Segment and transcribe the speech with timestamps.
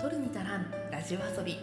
[0.00, 1.58] 取るに足らんラジオ遊び。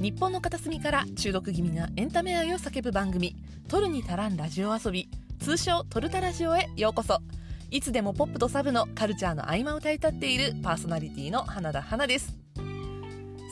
[0.00, 3.36] 日本の片隅から中毒気味なエンタメ愛を叫ぶ番組
[3.68, 7.20] 「取るに足らんラジオ遊び」通称「トルタラジオ」へようこそ。
[7.70, 12.39] いつでもポップとサブのカルチャーの合間を歌い立っているパーソナリティの花田花です。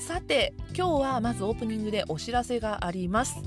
[0.09, 3.43] さて今日はまずオープニングでお知らせがあります。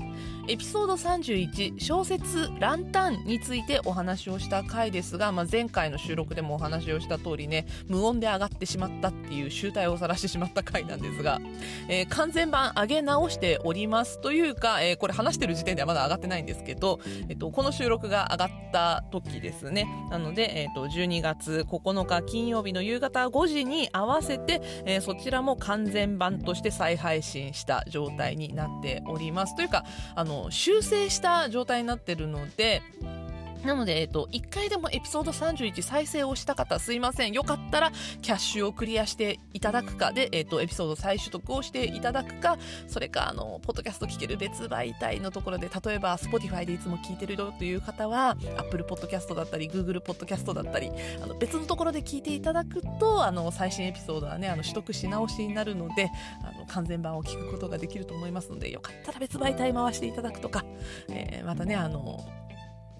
[0.48, 11.40] エピソード31小説「ランタン」についてお話をした回ですが、まあ、前回の収録でもお話をした通りね無音で上がってしまったっていう集大を晒してしまった回なんですが、
[11.88, 14.20] えー、完全版上げ直しております。
[14.20, 19.86] というか、えー、これ話してる時点ではまだ上がってないんですけど、えーと、この収録が上がった時ですね。
[20.10, 29.54] なので、えーと、12月9日金曜日の夕方5時に合わせて、えー、そちらも完全版として再配信した状態になっております。
[29.54, 32.82] というかあのの修正した状態になってるので
[33.64, 37.32] なので、えっと、1回でもエピソード31再生をした方、すいません。
[37.32, 50.90] よかったら、キャッシュをクリアしていただくかで、えっと、エピソード再取得をしていただくか、それか、あの、ポッドキャスト聞ける別媒体のところで、例えば、Spotify でいつも聞いてるよという方は、Apple Podcast だったり、Google Podcast だったり、
[51.22, 56.10] あの、別のところで聞いていただくと、あの、最新エピソードはね、あの、取得し直しになるので、
[56.42, 60.64] あの、完全版を聞くことができると思いますので、よかったら別媒体回していただくとか、
[61.08, 62.24] えー、またね、あの、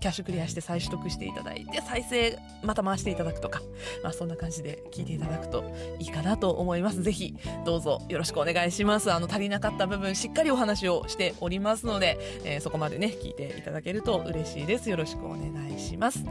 [0.03, 3.63] キャッシュクリアして再取得していただいて再生また回していただくとか、
[4.03, 5.65] まあ、そんな感じで聞いていただくと
[6.01, 7.03] いいかなと思います。
[7.03, 9.13] ぜひどうぞよろしくお願いします。
[9.13, 14.91] あの足りなかった部分しっかりお話をしておりますので、えー、そこまでね聞いていただけると嬉しいです。
[14.91, 16.25] よろしくお願いします。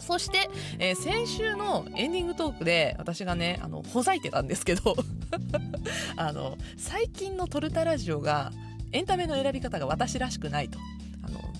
[0.00, 4.96] そして、えー、先週のエンディングトークで私がねあのほざいてたんですけど
[6.16, 8.52] あの最近のトルタラジオが
[8.90, 10.78] エンタメの選び方が私らしくないと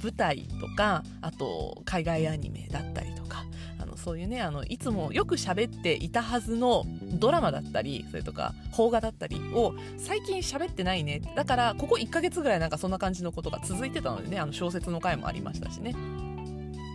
[0.03, 3.45] 舞台とかあと海外アニメだったりとか
[3.79, 11.21] あのそういうねあのいつもよく喋っていたはずのドラマだったりそれとか邦画だったりを最近喋ってないね。
[11.35, 15.95] だからここ1ヶ月ぐらいなんかそんな感じのことが続いてたのでねあの小説の回もありましたしね。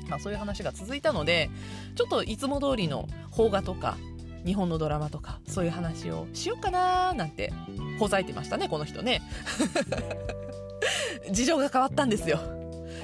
[0.09, 1.50] まあ、そういう話が続いたので
[1.95, 3.95] ちょっといつも通りの邦画とか
[4.45, 7.53] 日本のドラマとかそういう話をしようかななんて
[7.97, 9.22] ほざいてましたねこの人ね。
[11.31, 12.60] 事情が変わったんですよ。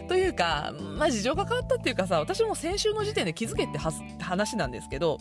[0.08, 5.20] というか、まあ、事情が変わったっていうかさ私も先週の時点で気づけって話なんですけど、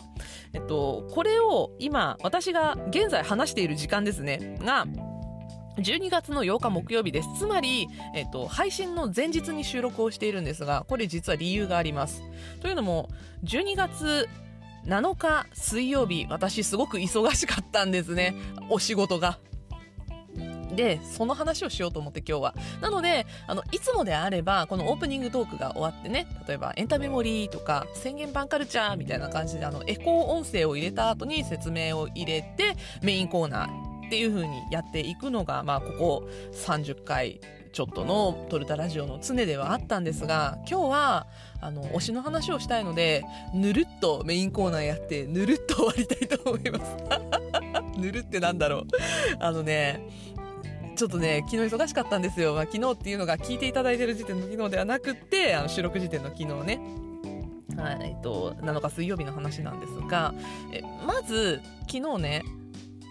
[0.53, 4.85] えっと、これを今私が現在話している時間ですねが
[5.77, 7.29] 12月の8日木曜日です。
[7.37, 12.23] つまり、えっと、配信の前日に収録をしているんですが、これ実は理由があります。
[12.61, 13.09] というのも、
[13.43, 14.27] 12月
[14.85, 18.33] 7日水曜日、私すごく忙しかったんですね。
[18.69, 19.37] お仕事が。
[20.77, 22.55] で、その話をしようと思って今日は。
[22.81, 37.41] なので、あの、いつもであれば、このオープニングトークが終わってね、例えばエンタメモリーとか、宣言版カルチャーみたいな感じで、あの、エコー音声を入れた後に説明を入れて、メインコーナーっていう風にやっていくのが、まあ、ここ30回
[37.73, 41.27] ちょっとのトルタラジオの常ではあったんですが今日は
[41.61, 43.23] あの推しの話をしたいので
[43.53, 46.95] ぬるっとメインコーナーやってぬるっと終わりたいと思います
[47.99, 48.85] ぬるってなんだろう
[49.39, 50.01] あのね
[50.97, 52.55] ちょっとね、昨日忙しかったんですよ。
[52.55, 56.79] まあ、昨日っていうのが聞いていただいてる時点の昨日ではなくて、あの収録時点の昨日ね。
[57.77, 60.33] はい、えっと、7日水曜日の話なんですが、
[60.73, 62.43] えまず、昨日ね、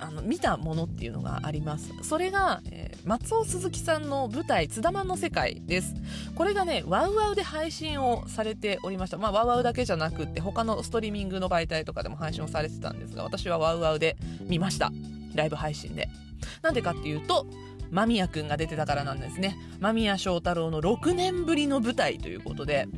[0.01, 1.93] あの見たものっていうのがあります。
[2.03, 5.95] それが、えー、松尾鈴木さんの舞台「津田マンの世界」です。
[6.35, 9.17] これがねワウワウで配信をされておりました。
[9.17, 14.93] まあワウワウだけじゃなくって他のストリーミングの媒体とかでも配信をされてたんですが私はワウワウで見ました。
[15.35, 16.11] ライブ配信で。
[16.61, 17.47] なんでかっていうと
[17.91, 19.57] 間宮くんが出てたからなんですね。
[19.81, 22.89] 間宮祥太朗の6年ぶりの舞台ということで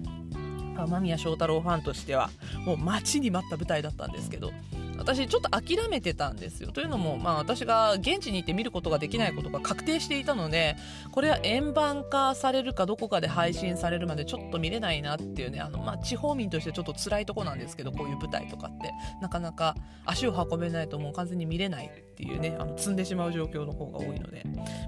[0.87, 2.31] 間宮祥太朗ファンとしては
[2.65, 4.53] もう待ちに待った舞台だったんですけど
[4.99, 6.73] 私ちょっと諦めてたんですよ。
[6.73, 10.77] というのも、まあ、私が現地に行って見ることができないことが確定していたので
[11.13, 18.89] これは円盤化されるかどこかで配信されるまでちょっと見れないなっていうねあの、まあ、地方民としてちょっと辛いとこなんですけどこういう舞台とかって。
[19.21, 19.75] なかなか
[20.05, 24.45] 足を運べないともう完全に見れないっていうねあの積んでしまう状況の方が多いので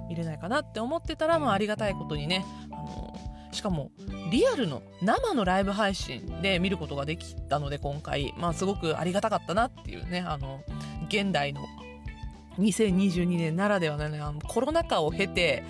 [0.09, 3.13] 見れないかなって思ってたら、まあ、ありがたいことにねあの
[3.51, 3.91] しかも
[4.31, 10.63] リアルの生のライブ配信で見ることができたので今回、まあ、すごくありがたかったなっていうねあの
[11.07, 11.61] 現代の
[12.57, 15.63] 2022年ならではのねあのコロナ禍を経て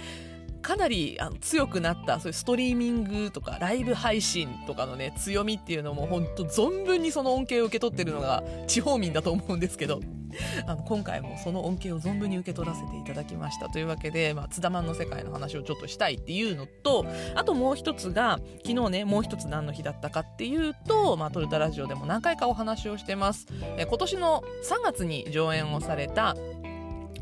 [0.62, 10.02] かなりあの強くなったそういうストリーミングとかライブ配信とかのね強みっていうのも本当存分にその恩恵を受け取ってるのが地方民だと思うんですけど。
[10.68, 13.70] あの今回もその恩恵を存分に受け取らせていただきました。
[13.70, 17.06] というわけで、まあ、津田マンの世界の話をちょっとしたいっていうのと
[17.36, 23.48] あともう一つが昨日ねもう一つ何の日だったかっていうと、まあ、トルタラジオでも何回かお話をしてます、
[23.78, 26.36] え今年の3月に上演をされた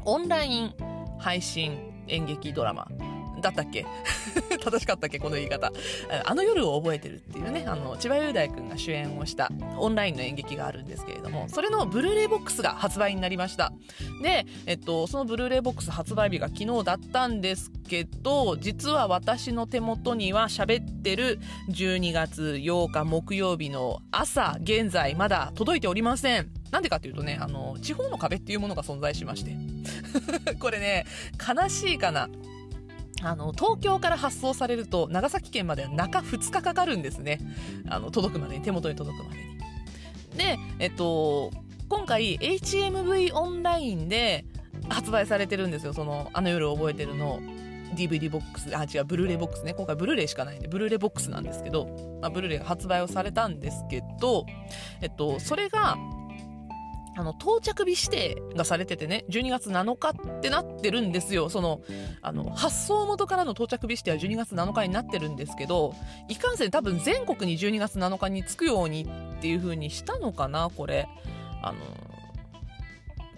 [0.05, 0.73] オンライン
[1.19, 1.77] 配信
[2.07, 2.87] 演劇ドラマ。
[3.41, 3.85] だったっけ？
[4.63, 5.19] 正しかったっけ？
[5.19, 5.71] この言い方。
[6.25, 13.71] あの夜を覚えてるっていうね、あの、千葉雄大くんが主演をしたオンラインの演劇があるんですけれども、それのブルーレイボックスが発売になりました。
[14.21, 21.39] で、えっと、そのブルーレイボックス発売日が昨日だったんですけど、実は私の手元には喋ってる
[21.69, 26.49] 12月8日木曜日の朝、現在まだ届いておりません。
[26.71, 29.55] なんでかっていうとね、あの、地方の壁っていうものが存在しまして。
[30.59, 31.05] これね、
[31.37, 32.29] 悲しいかな。
[33.21, 37.39] あの東京から発送されると長崎県までは中2日かかるんですね。
[37.89, 39.57] あの届くまでに手元に届くまでに。
[40.37, 41.51] でえっと
[41.89, 44.45] 今回 HMV オンラインで
[44.89, 45.93] 発売されてるんですよ。
[45.93, 47.39] そのあの夜覚えてるの。
[47.95, 49.73] DVD ボックスあ違うブルーレイボックスね。
[49.73, 51.87] 今回ブルーレイしかないんでブルーレイボックスなんですけど、
[52.21, 54.45] まあ、ブルーレイが発売をされたんですけど
[55.01, 55.97] えっとそれが
[57.19, 61.49] あの、到着日指定がされててね、12月7日ってなってるんですよ。
[61.49, 61.81] その、
[62.21, 65.93] あの、発送元からの到着日指定は12月7日になってるんですけど、
[66.29, 69.05] いかんせん多分全国に12月7日に着くように
[69.37, 71.09] っていう風にしたのかな、これ。
[71.61, 71.79] あの、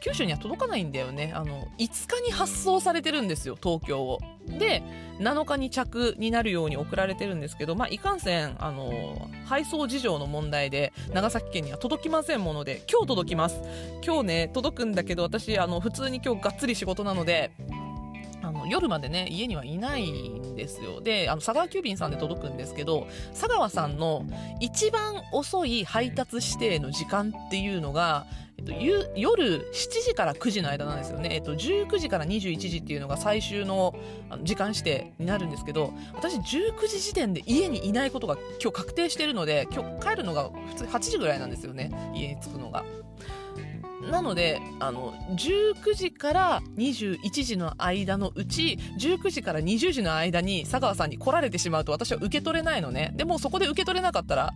[0.01, 1.31] 九州には届かないんだよね。
[1.33, 4.19] あの、5日に発送されてるんですよ、東京を。
[4.47, 4.81] で、
[5.19, 13.61] 7日に着になるように送られてるんですけど、まあ、いかんせん、あの、配送事情の問題で、長崎県には届きませんもので、今日届きます。
[14.03, 17.51] 今日ね、届くんだけど、私、あの、普通に今日がっつり仕事なので、
[18.43, 24.25] あの夜までね家にはいないんですよであの佐川急便さんで届くんですけど佐川さんの
[24.59, 28.25] 一番遅い配達指定の時間っていうのが、
[29.15, 33.95] 夜7時から9時の間なんですよね、えっと、19時から21時っていうのが最終の
[34.43, 41.91] 時間指定になるんですけど私19時時点で家にいないことが今日確定してるので今日帰るのが普通8時ぐらいなんですよね。
[42.13, 42.83] 家に着くのが。
[44.09, 53.13] なのであの19時から21時の間のうち19時から20時の間に佐川さんに来られてしまうと私は受け取れないのね。
[53.15, 54.53] でもそこで受け取れなかったら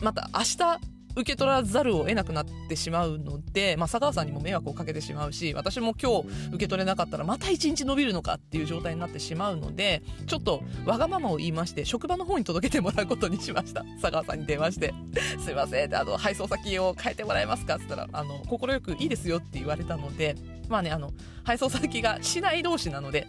[0.00, 0.80] また明日
[1.14, 13.84] 受け取らざるを得なくなってしまうので、まあ、佐川さんにも迷惑をかけてしまうし私も今日受け取れなかったらまた1日伸びるのかっていう状態になってしまうのでちょっとわがままを言いまして職場の方に届けてもらうことにしました。
[14.00, 14.94] 佐川さんに電話して
[15.44, 20.36] 「すいません」あの配送先を変えてもらえますか?」っつったら快く「いいですよ」って言われたので
[20.68, 21.12] まあねあの
[21.44, 23.26] 配送先が市内同士なので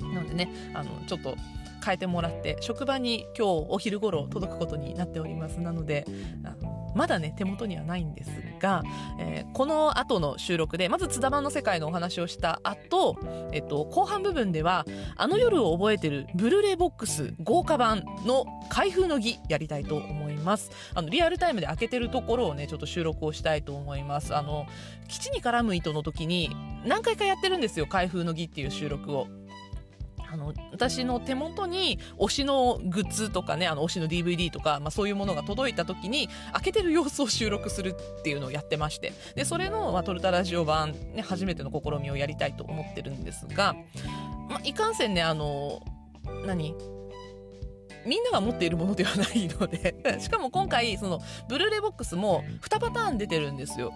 [0.00, 1.36] なのでねあのちょっと
[1.84, 5.60] 変えてもらって職場に今日お昼頃届くことになっております。
[5.60, 6.04] なので
[6.44, 8.30] あのまだね手元にはないんです
[8.60, 8.82] が、
[9.18, 13.18] えー、この後の収録でまず津田版の世界のお話をした後、
[13.52, 14.84] えっと後半部分では
[15.16, 20.70] あの夜を覚えてるブルーレイボックス豪華版の開封の儀やりたいと思います。
[20.94, 24.34] あのリアルタイムで開けてるところをねちょっと収録をしたいと思います。
[24.34, 24.66] あの
[25.08, 26.50] 基地に絡む糸の時に
[26.84, 29.28] 何回かやってるんですよ開封の儀っていう収録を。
[30.30, 39.12] あの私の手元に推しのグッズとかねあの推しの DVD とか、まあ、そういうものが届いた時に開けてる様子を収録するっていうのをやってまして。
[39.34, 43.74] でそれの、まあ、トルタラジオ版、ね、初めての試みをやりたいと思ってるんですが、
[44.48, 45.80] まあ、いかんせんねあの
[46.46, 46.74] 何？
[48.06, 53.92] みんなが持っているものではないのでしかも今回そのブルーレイボックスも2パターン出てるんですよ。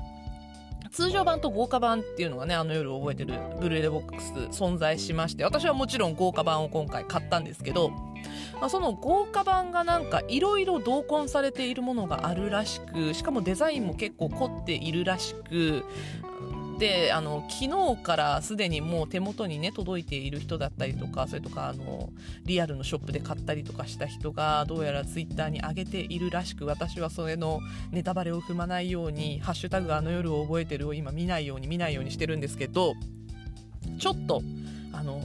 [0.93, 7.91] 通常版と豪華版っていうのがねあの夜覚えてるブルーレイボックス存在しまして私はもちろん豪華版を今回買ったんですけど、
[8.61, 15.85] まあ、その豪華版がなんかいろいろ同梱されているものがあるらしくしかもデザインも結構凝っているらしく
[16.83, 22.11] であの昨日からすでにもう手元にね届いている人だったりとかそれとかあの
[22.45, 27.61] リアルのショップで買ったりとかした人がどうやらツイッターに上げているらしく私はそれの
[27.93, 32.95] ネタバレを踏まないように「ハッシュタグあの夜を覚えてる」を今見ないように見ないようにしてるんですけど
[34.01, 34.43] ちょっと
[34.93, 35.23] あの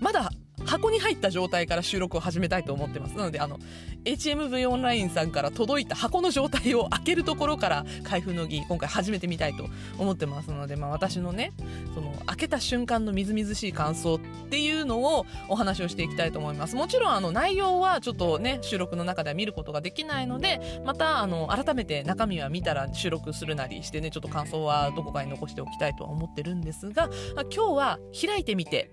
[0.00, 0.30] まだ
[0.64, 3.16] 箱に入った状態から収録を始めたいと思ってます。
[3.16, 3.58] なので、あの、
[4.04, 11.52] HMV オンラインさんから届いた箱の状態を開けるところから開封の儀、今回始めてみたいと思ってますので、まあ私のね、
[11.94, 16.76] その、開けた瞬間のみずみずしい感想っていうのをお話をしていきたいと思います。
[16.76, 27.10] もちろん、あの、内容はちょっとね、収録の中では見ることができないので、また、あの、改めて中身は見たら収録するなりしてね、ちょっと感想はどこかに残しておきたいとは思ってるんですが、
[27.54, 28.90] 今日は開いてみて、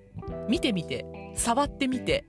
[0.48, 2.26] 見てみて、触ってみて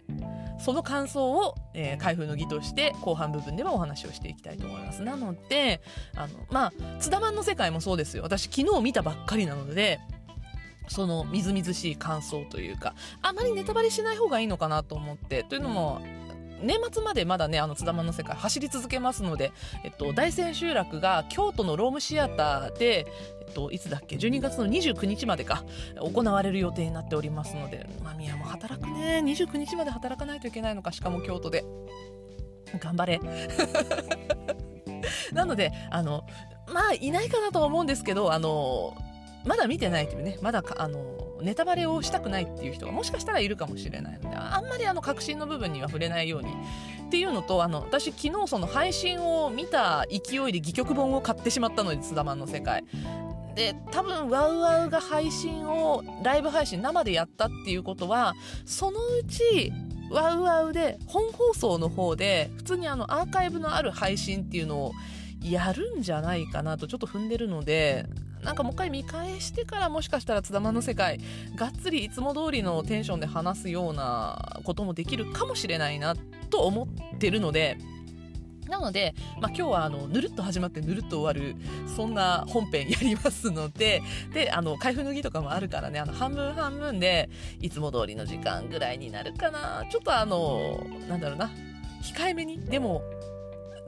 [0.58, 5.02] その感想を、えー、開封の儀として後半部分ではお話をしていきたいと思います。
[5.02, 5.82] なので
[6.14, 8.22] あのまあ津田マンの世界もそうですよ。
[8.22, 10.00] 私昨日見たばっかりなので
[10.88, 16.00] そのみずみずしい感想というかあまりネタバレしない方がいいのかなと思ってというのも
[16.62, 19.52] 年末までまだねあの津田間の世界走り続けますので、
[19.84, 23.06] えっと、大千秋楽が京都のロームシアターで、
[23.46, 25.64] えっと、いつだっけ12月の29日までか
[26.00, 29.22] 行われる予定になっておりますので間宮も働くね。
[29.24, 31.64] 29日まで働かないといけないのかしかも京都で。
[32.80, 33.20] 頑張れ。
[35.32, 36.24] なのであの
[36.72, 38.96] まあいないかなとは思うんですけどあの
[39.46, 46.48] まだ見てないというねまだかあのネタバレをしたくないっていう人がもしかしたらいるかもしれないのであんまりあの確信の部分には触れないように。
[47.06, 52.84] っていうのとあの私昨日その配信を見た勢いで戯曲本を買ってしまったので津田マンの世界。
[53.54, 58.34] で多分ワウワウが配信をライブ配信生でやったっていうことは
[58.66, 59.72] そのうち
[60.10, 64.92] ワウワウで本放送の方で普通にあのアーカイブのある配信っていうのを
[65.40, 68.06] やるんじゃないかなとちょっと踏んでるので
[68.46, 71.18] なんかもう一回見返してからもしかしたら津田間の世界
[71.56, 76.14] がっつりいつも通りのテンションで話すようなこともできるかもしれないな
[76.48, 76.84] と思
[77.14, 77.76] ってるので
[78.68, 81.56] なので、まあ、今日はあのぬるっと始まってぬるっと終わる
[81.96, 84.00] そんな本編やりますので
[84.32, 87.28] であの開封の儀とかもあるからねあの半分半分で
[87.60, 89.84] いつも通りの時間ぐらいになるかな。
[89.90, 91.50] ちょっとあのなんだろうな
[92.02, 93.02] 控えめにでも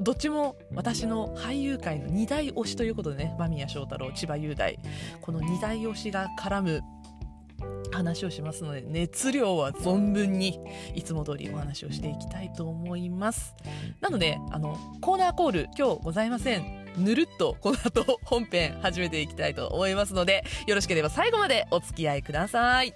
[0.01, 4.79] どっちも私の俳優界の二大推しということでね間宮祥太朗千葉雄大。
[5.21, 6.81] この二大推しが絡む
[7.93, 10.61] 話をしますので熱量は存分に
[10.95, 13.55] いつも通りお話をしていきたいと思います。
[14.01, 16.87] なのであのコーナーコール今日ございません。
[16.97, 22.95] ぬるっとこの後本編始めていきたいと思いますのでよろしければ最後までお付き合いください。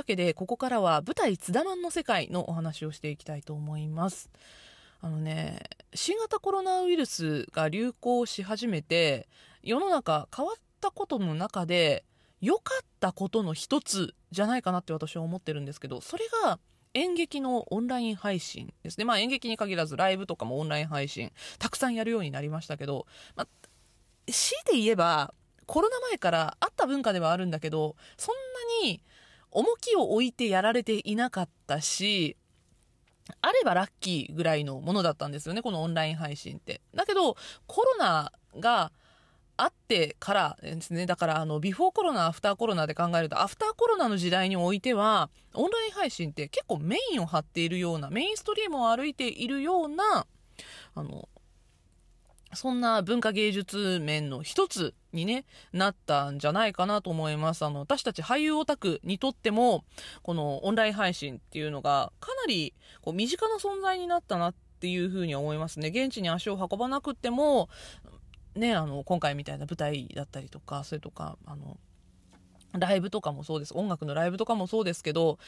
[0.00, 4.30] い、というわけで、ここからは舞台津田マンの世界のお話をしていきたいと思います。
[5.00, 5.60] あのね、
[5.94, 9.28] 新型コロナウイルスが流行し始めて、
[9.62, 12.04] 世の中変わったことの中で、
[12.40, 16.58] 良かったことの一つじゃないかなって私は思ってるんですけど、それが
[16.92, 19.04] 演劇のオンライン配信ですね。
[19.04, 23.48] まあ演劇に限らずライブとかもオンライン配信、たくさんやるようになりましたけど、まあ、
[24.26, 25.34] 強いて言えば、
[25.66, 28.34] コロナ前からあった文化ではあるんだけど、そん
[28.82, 29.02] なに
[29.54, 32.36] 重きを置いてやられていなかったし、
[33.40, 36.82] あればラッキーぐらいのものだったんですよね、このオンライン配信って。
[36.94, 38.92] だけど、コロナが
[39.56, 50.26] あってからですね、だからあの、ビフォーコロナ、アフターコロナで考えると、アフターコロナの時代においては、オンライン配信って結構メインを張っているような、メインストリームを歩いているような、
[50.94, 51.28] あの、
[52.56, 57.64] そんな文化芸術面の一つにね、なったんじゃないかなと思います。
[57.64, 59.84] あの、私たち俳優オタクにとっても、
[60.22, 65.88] このオンライン配信っていうのが、かなりこう身近な存在になったなっていうふうに思いますね。
[65.88, 67.68] 現地に足を運ばなくても、
[68.54, 71.78] ね、あの、今回みたいな舞台だったりとか、それとか、あの、
[72.72, 73.74] ライブとかもそうです。
[73.76, 75.38] 音楽のライブとかもそうですけど、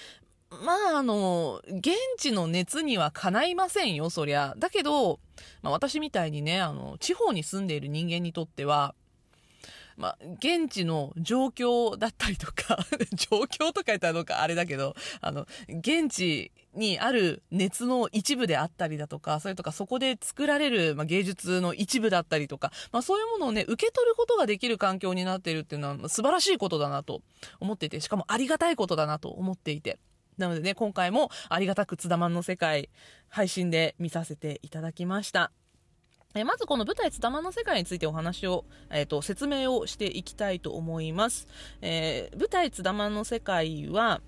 [0.51, 4.55] まあ、あの、現地の熱にはかないませんよ、そりゃ。
[4.59, 5.19] だけど、
[5.63, 8.95] まあ、私みたいにね、あの、地方に住んでいる人間にとっては、
[9.97, 12.79] まあ、現地の状況だったりとか
[13.17, 27.23] 状況とか言ったらどうかあれだけど、あの、現地にある熱の一部であったりだとか、それとかそこで作られる、まあ、芸術の一部だったりとか、まあ、そういうものをね、受け取ることができる環境になっているっていうのは素晴らしいことだなと
[27.59, 29.99] 思っていて、しかもありがたいことだなと思っていて。
[30.39, 32.91] なのでね、今回もありがたく津田マンの世界
[33.29, 35.51] 配信で見させていただきました。
[36.35, 41.49] えまずこの舞台津田マンの世界についてお話を、えーと、説明をしていきたいと思います。
[41.81, 44.21] えー、舞台津田マンの世界は、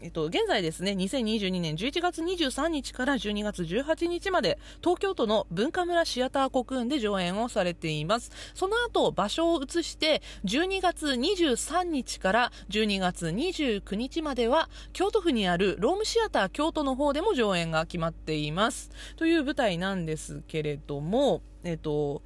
[0.00, 8.30] えっと、現在ですね、2022年11月23日から12月18日まで、東京都の文化村シアターコクーンで上演をされています。
[8.54, 18.90] その後、場所を移して、12月23日から12月29日までは、京都府にあるロームシアター京都の方でも上演が決まっています。
[19.16, 22.22] という舞台なんですけれども、えっと、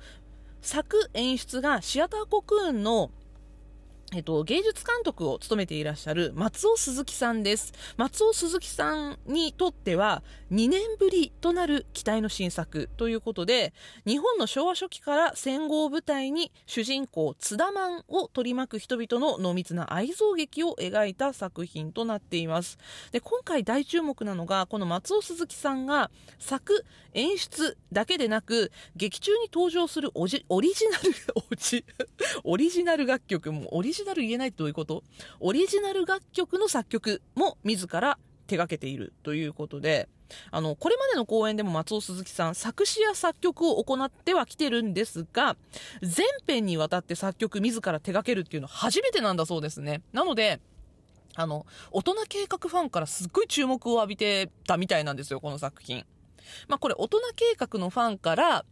[0.60, 3.10] 作演出がシアターコクーンの
[4.14, 7.72] えっと、芸術監督を務めていらっしゃる松尾鈴木さんです。
[7.96, 13.72] 松尾鈴木さんにとっては2年ぶりとなる期待の新作ということで、
[14.06, 22.76] 日本の昭和初期から戦後を舞台に主人公津田マンを取り巻く人々の濃密な愛憎劇を描いた作品となっています。
[23.12, 30.60] で、今回大注目なのが、この松尾鈴木さんが作、演出だけでなく、劇中に登場するオリジナ
[30.98, 31.14] ル、
[32.44, 35.02] オリジナル楽曲もオリジナルジナル言えないってどういうこと？
[35.40, 40.08] オリジナル楽曲の作曲も自ら手掛けているということで、
[40.50, 45.56] あの、これまでの公演でも松尾鈴木さん、作詞や作曲を行ってはきてるんですが、
[46.02, 50.02] 全編にわたって作曲自ら手掛けるっていうのは初めてなんだそうですね。
[50.12, 50.60] なので、
[51.34, 56.04] あの、大人計画ファンからすっごい注目を浴びてたみたいなんですよ、この作品。
[56.68, 58.64] まあこれ、大人計画のファンから、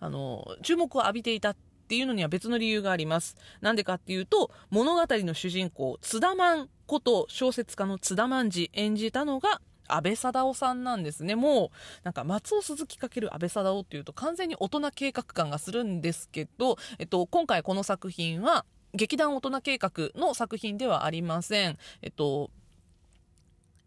[0.00, 1.56] あの、注目を浴びていたっ
[1.90, 3.34] ていうのには別の理由があります。
[3.60, 11.34] なんでかっていうと、物語の主人公、津田万こと小説家の津田万次演じたのが、安倍貞夫さんなんですね。
[11.34, 11.68] もう、
[12.04, 21.76] なんか松尾鈴木かける安倍貞夫っていうと完全に大人計画感がするんですけど、えっと、今回この作品は、劇団大人計画の作品ではありません。
[22.02, 22.52] えっと、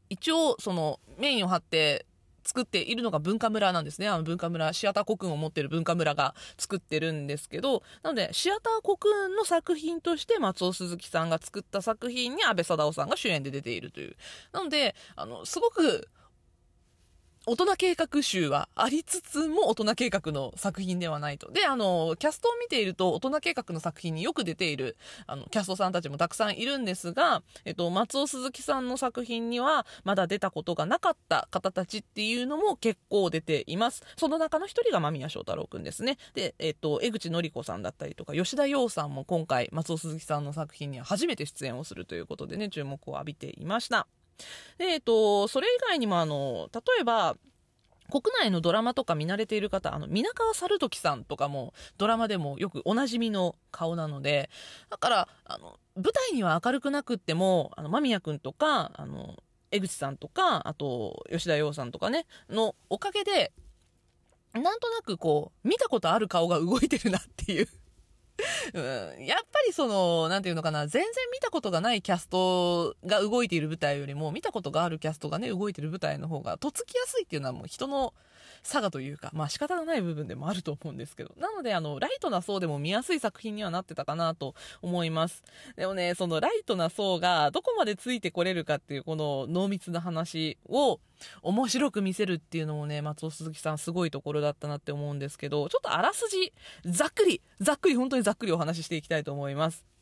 [0.09, 2.05] 一応、その、メインを張って、
[2.53, 4.07] 作っているのが文化村なんですね。
[4.07, 14.15] あの文化村、シアターコクーンを持っている文化村が作ってるんですけど、なので、シアターコクーンの作品として松尾鈴木さんが作った作品に安倍貞夫さんが主演で出ているという。
[14.51, 16.07] なので、あの、すごく、
[17.45, 21.51] 大人計画集はありつつも大人計画の作品ではないと。
[21.51, 24.95] で、あの、キャストを見ていると大人計画の作品によく出ている、
[25.27, 34.03] あの、キャストさんたちもたくさんいるんですが、えっと、松尾鈴木さんの作品にはまだ出たことがなかった方たちっていうのも結構出ています。
[34.15, 36.17] その中の一人が間宮祥太朗くんですね。
[36.35, 44.07] で、えっと、江口のり子さんだったりとか、吉田洋さんも今回松尾鈴木さんの作品には初めて出演をするということでね、注目を浴びていました。
[44.77, 47.35] で、えっと、それ以外にもあの、例えば、
[48.09, 54.49] 国内のドラマとか見慣れている方、あの、皆川猿時さんとかも、ドラマでもよくおなじみの顔なので、
[54.89, 59.37] だから、あの、舞台には明るくなくっても、あの、間宮くんとか、あの、
[59.71, 63.51] 江口さんとか、あと、吉田洋さんとかね、のおかげで、
[64.53, 67.67] なんとなくこう、見たことある顔が動いてるなっていう。
[68.73, 68.79] う
[69.21, 78.13] ん、やっぱりその、なんていうのかな、全然見たことがないキャストが動いている舞台よりも、見たことがあるキャストがね、動いている舞台の方が、とっつきやすいっていうのはもう人の
[78.63, 81.33] 差がというか、まあ仕方がない部分でもあると思うんですけど。
[81.37, 85.43] なので、あの、ライトな層でも見やすい作品にはなってたかなと思います。
[85.75, 90.99] でもね、そのライトな層がどこまでついてこれるかっていう、この濃密な話を
[91.41, 96.53] 面白く見せるっていうのもね、松尾鈴木さんすごいところだったなって思うんですけど、ちょっとあらすじ、
[96.85, 99.93] ざっくり、ざっくり、本当にざっくりお話ししていきたいと思います。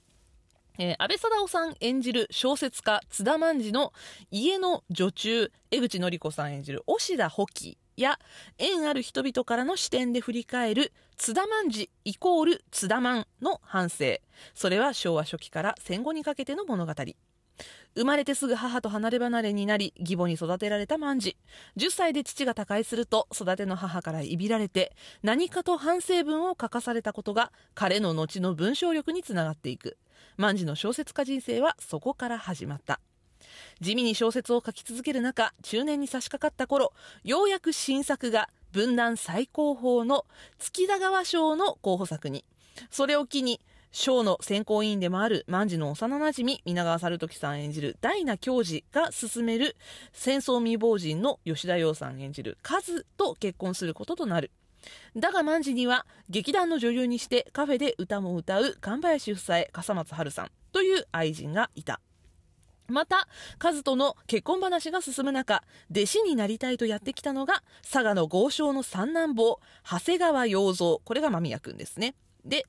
[0.77, 3.91] えー、安倍貞夫さん演じる小説家津田万次の
[4.31, 8.19] 家の女中江口のり子さん演じる押田保樹や
[8.57, 14.17] 縁ある人々からの視点で振り返る津田万事イコール津田万の反省。
[14.53, 16.93] それは昭和初期から戦後にかけての物語。
[17.95, 21.37] 生まれてすぐ母と離れ離れになり義母に育てられた万事
[21.77, 29.97] 10歳で父が他界すると育ての母からいびられて何かと反省文を書かされたことが彼の後の文章力につながっていく。
[30.37, 32.99] 万事の小説家人生はそこから始まった。
[33.79, 40.25] 地味に小説を書き続ける中中年に差し掛かった頃ようやく新作が分断最高峰の
[40.59, 42.45] 月田川賞の候補作に。
[42.89, 43.59] それを機に
[43.91, 49.75] 賞の選考委員でもある万事の幼なじみ皆川猿時さん演じる大名教授が進める
[50.13, 54.51] 戦争未亡人の吉田洋さん演じるカズと結婚することとなる。
[55.15, 61.99] だが万事には劇団の女優にしてカフェで歌も歌う神林夫妻笠松春さんという愛人がいた。
[62.91, 63.27] また、
[63.57, 70.97] カズとの結婚話が進む中、弟子になりたいとやってきたのが、佐賀の豪商の三男坊、長谷川洋蔵。
[71.03, 72.15] これが間宮くんですね。
[72.45, 72.65] で、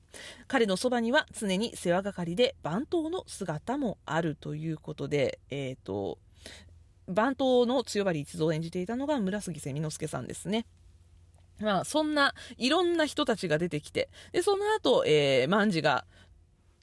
[0.47, 6.19] 彼のそばには常に世話係で番頭の姿もあるということで、えっ、ー、と、
[7.07, 10.65] 番頭の強張一蔵を演じていたのが村杉瀬美之助さんですね。
[11.59, 16.05] まあ、そんないろんな人たちが出てきて、で、その後、えー、万事が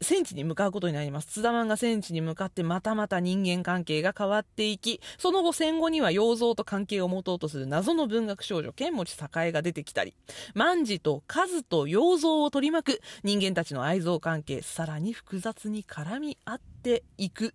[0.03, 1.27] 戦地に向かうことになります。
[1.27, 9.05] 津田マンが戦地に向かってまたまた人間関係が変わっていき、その後戦後には洋蔵と関係を持とうとする謎の文学少女、剣持
[9.37, 10.15] 栄が出てきたり、
[10.55, 17.55] 万事と数と洋蔵を取り巻く人間たちの愛憎関係、さらに複雑に絡み合っていく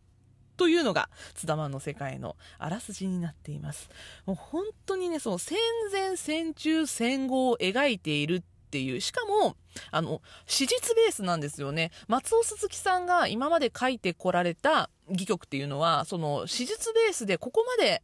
[0.58, 3.90] というのが津田マンの世界のあらすじになっています。
[4.26, 5.58] もう本当にね、その戦
[5.92, 8.44] 前戦中戦後を描いている
[8.76, 9.56] っていう、しかも、
[9.90, 11.92] あの、史実ベースなんですよね。
[12.10, 18.04] 松尾鈴木さんが今まで書いてこられた戯曲っていうのは、その、史実ベースでここまで、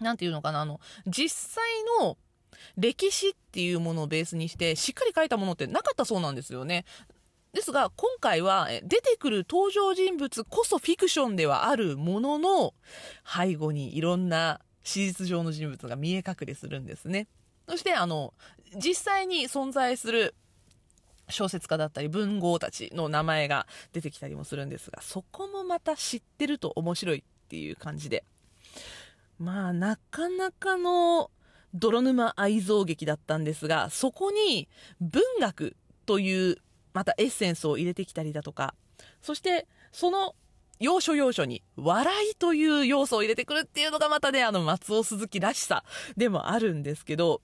[0.00, 1.62] なんていうのかな、あの、実際
[2.00, 2.16] の
[2.78, 6.86] 歴史っていうものをベースにして、しっかり書いたものってなかったそうなんですよね。
[7.52, 12.72] ですが、今回は出てくる登場人物こそフィクションではあるものの、
[13.26, 17.28] 背後にいろんな史実上の人物が見え隠れするんですね。
[17.68, 18.34] そして、あの、
[18.76, 20.34] 実際に存在する
[21.28, 28.24] 小説家だったり文豪たちの名前が出てきたりもするんですが、そこもまた知ってると面白いっていう感じで。
[29.38, 31.30] まあ、なかなかの
[31.74, 34.68] 泥沼愛憎劇だったんですが、そこに
[35.00, 36.58] 文学という
[36.92, 38.74] またエッセンスを入れてきたりだとか、
[39.22, 40.34] そしてその
[40.78, 45.84] 要所要所に笑いという要素を入れてくるっていうのがまたね、あの松尾鈴木らしさ
[46.16, 47.40] でもあるんですけど、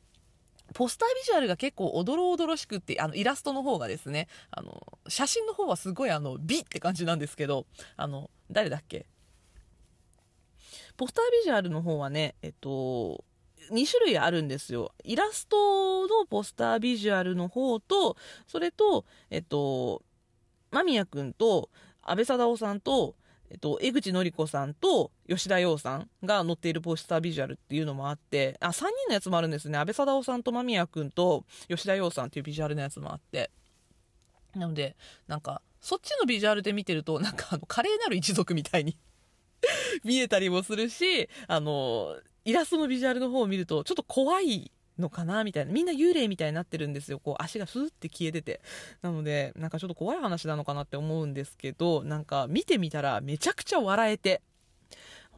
[0.75, 9.07] ポスタービジュアルが結構おどろおどろしくって、あの、イラストの方がですね、あの、写真の方はすごいあの、美って感じなんですけど、あの、誰だっけ？
[10.97, 13.25] ポスタービジュアルの方はね、えっと、
[13.73, 14.93] 2種類あるんですよ。
[15.05, 20.03] イラストのポスタービジュアルの方と、それと、えっと、
[20.71, 21.71] 間宮くんと、
[22.03, 23.15] 安倍貞夫さんと、
[23.51, 29.77] えっと、江口のり子さんと吉田洋さんが載っているポスタービジュアルっていうのもあって、あ、3人のやつもあるんですね。
[29.77, 33.51] 安倍貞夫さんと間宮くんと吉田洋さんっていうビジュアルのやつもあって。
[34.55, 38.97] なので、なんか、そっちのビジュアルで見てると、なんかあの、華麗なる一族みたいに
[40.05, 45.45] 見えたりもするし、あの、イラストのビジュアルの方を見ると、ちょっと怖いのかな？
[45.45, 45.73] みたいな。
[45.73, 47.19] みんな幽霊みたいになってるんですよ。
[47.19, 48.61] こう足がスーって消えてて。
[49.03, 54.43] なので、なんかちょっと怖い話なのかなって思うんですけど、なんか見てみたらめちゃくちゃ笑えて。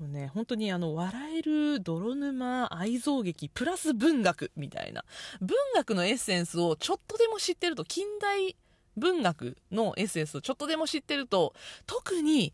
[0.00, 5.04] ね、本当にあの、笑える泥沼愛憎劇プラス文学みたいな。
[5.40, 8.56] 文学のエッセンスをちょっとでも知ってると、近代
[8.96, 11.54] 文学のエッセンスをちょっとでも知ってると、
[11.86, 12.52] 特に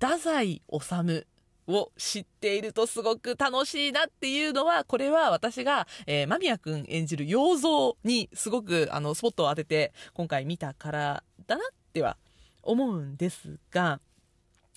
[0.00, 1.26] 太宰治
[1.68, 12.16] を知っているとすごく楽しいなっていうのは、これは私が、えー、間宮くん演じる洋蔵にすごくあのスポットを当てて今回見たからだなっては
[12.62, 14.00] 思うんですが、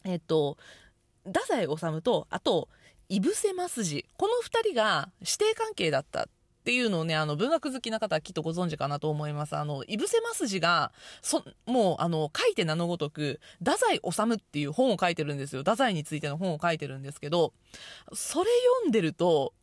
[0.04, 0.58] えっ、ー、と、
[1.26, 2.70] 太宰治と、あと、
[3.10, 4.06] 井伏正治。
[4.18, 6.28] この二人が師弟関係だった
[6.66, 9.56] っていうのをね、あの、文学好きな方はきっとご存知かなと思います。
[9.56, 15.62] あの、井伏正治が、そ、もう、あの、書いて名のごとく、太宰治っていう本を書いてるんですよ。
[15.62, 17.54] 太宰についての本を書いてるんですけど、
[18.16, 18.50] それ
[18.80, 19.54] 読んでると、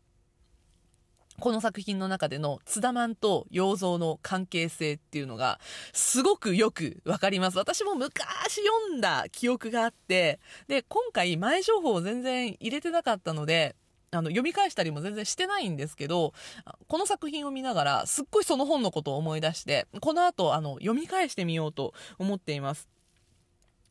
[1.40, 5.58] この作品の中での津田マンと洋蔵の関係性っていうのが
[5.92, 7.58] すごくよくわかります。
[7.58, 10.38] 私も昔読んだ記憶があって、
[10.68, 13.74] で、今回前情報を全然入れてなかったので、
[14.12, 16.34] あの、読み返したりも全然してないんですけど、
[16.86, 22.88] この作品を見ながら、すっごいその本のことを思い出して、この後、あの、読み返してみようと思っています。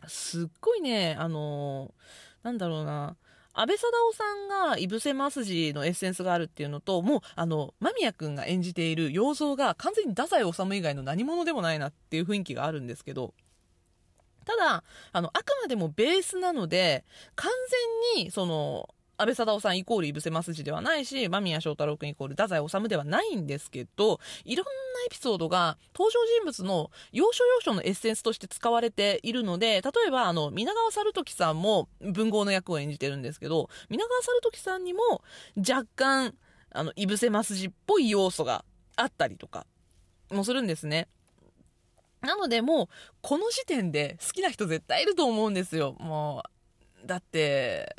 [0.07, 1.93] すっごいね、あの
[2.41, 3.17] なんだろうな、
[3.53, 13.33] 安倍貞夫さんが井伏正治のエッセンスがあるっていうのと、もう、あの、間宮くんが演じている洋蔵が完全に太宰治以外の何者でもないなっていう雰囲気があるんですけど、
[14.45, 17.05] ただ、あの、あくまでもベースなので、
[17.35, 17.51] 完
[18.15, 18.89] 全に、その、
[19.21, 24.71] 安倍貞夫さんイコール井伏正治ではないし、間宮祥太郎君イコール太宰治ではないんですけど、いろんな
[25.05, 35.21] エピソードが登場人物の要所要所のエッセンスとして使われているので、例えば、あの、皆川猿時さんも文豪の役を演じてるんですけど、皆川猿時さんにも
[35.55, 36.33] 若干、
[36.71, 39.67] あの、井伏正治っぽい要素があったりとか
[40.31, 41.07] もするんですね。
[42.21, 42.87] なのでもう、
[43.21, 45.95] この時点で好きな人絶対いると思うんですよ。
[45.99, 46.43] も
[47.03, 47.95] う、だって、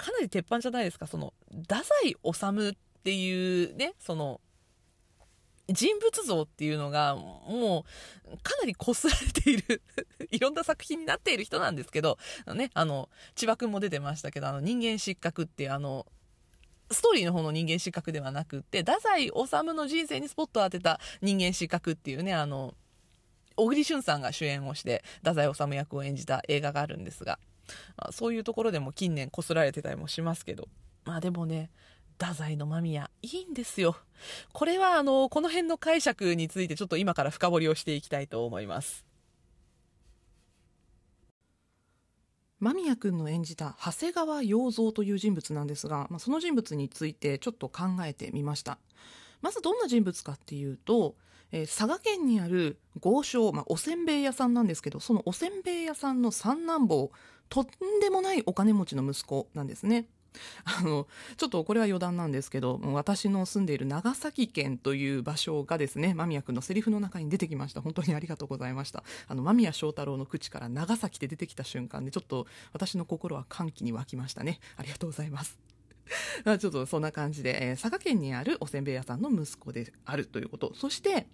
[0.00, 1.06] かなり鉄板じゃないですか。
[1.06, 4.40] その、太宰治っていうね、その、
[5.68, 7.84] 人物像っていうのが、も
[8.32, 9.82] う、かなりこすられている
[10.32, 16.06] いろんな作品になっている人なんですけど、ね、あの、千葉くんも出てましたけど、あの、人間失格っていう、あの、
[16.90, 19.34] ストーリーの方の人間失格ではなくって、太宰治
[19.74, 22.74] の人生にスポットを当てた人間失格っていうね、あの、
[23.56, 27.38] 小栗旬さんが主演をして、太宰治役を演じた映画があるんですが、
[27.96, 30.68] まあ、そういうところでも近年こすられてたりもしますけど。
[31.04, 31.70] まあでもね、
[32.18, 33.96] 太宰の間宮、いいんですよ。
[34.52, 39.06] これはあの、この辺の解釈についてちょっと今から深掘りをしていきたいと思います。
[42.60, 48.78] 間宮君の演じた長谷川洋蔵という人物なんですが、まあ、その人物についてちょっと考えてみました。
[49.40, 51.14] まずどんな人物かっていうと、
[51.52, 57.12] えー、佐賀県にある豪商、まあ、おせんべい屋さんなんですけど、そのおせんべい屋さんの三男坊、
[57.50, 57.66] とん
[58.00, 60.06] でもないお金持ちの息子なんですね。
[60.64, 67.80] あの、ちょっとこれは余談なんですけど、私の住んでいる長崎県という場所がですね、間宮君のセリフの中に出てきました。
[67.80, 69.02] 本当にありがとうございました。
[69.26, 74.60] あの、間宮祥太郎の口から長崎って出てきた瞬間で、ちょっと私の心は歓喜に沸きましたね。
[74.76, 75.58] ありがとうございます。
[76.58, 80.72] ちょっとそんな感じで、えー、佐賀県にあるおせんべい屋さんの息子であるということ。
[80.74, 81.26] そして、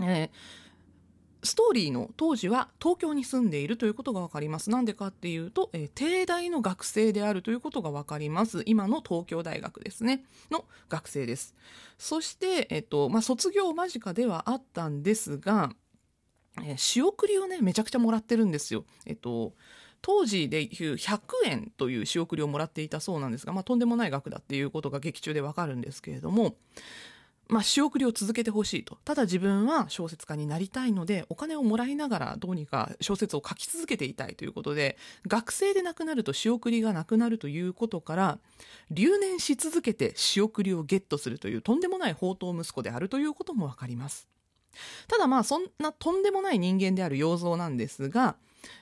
[0.00, 0.30] えー、
[1.42, 4.70] ストーリーの当時は東京に住んでいるということが分かります。
[4.70, 8.62] なんでかっていうと、えー、帝大の学生であるということが分かります。
[8.66, 10.24] 今の東京大学ですね。
[10.50, 11.54] の学生です。
[11.98, 15.72] そして、えっ、と、まあ、卒業間近ではあったんですが、
[16.58, 18.84] えー、仕送りをね、めちゃくちゃもらってるんですよ。
[19.06, 19.54] えっ、と、
[20.02, 26.56] 当時でいう100円という仕送りをもらっていたそうなんですが、まあ、とんでもない額だっていうことが劇中でわかるんですけれども、
[27.50, 28.96] まあ、仕送りを続けてほしいと。
[29.04, 38.38] ただ自分は小説家になりたいので、お金をもらいながらどうにか小説を書き続けていたいということで、学生でなくなると仕送りがなくなるということから、
[38.90, 44.28] 留年し続けて仕送りをゲットするというとんでもない宝刀息子であるということもわかります。
[45.08, 48.36] ただまあ、そんなとんでもない人間である洋蔵なんですが、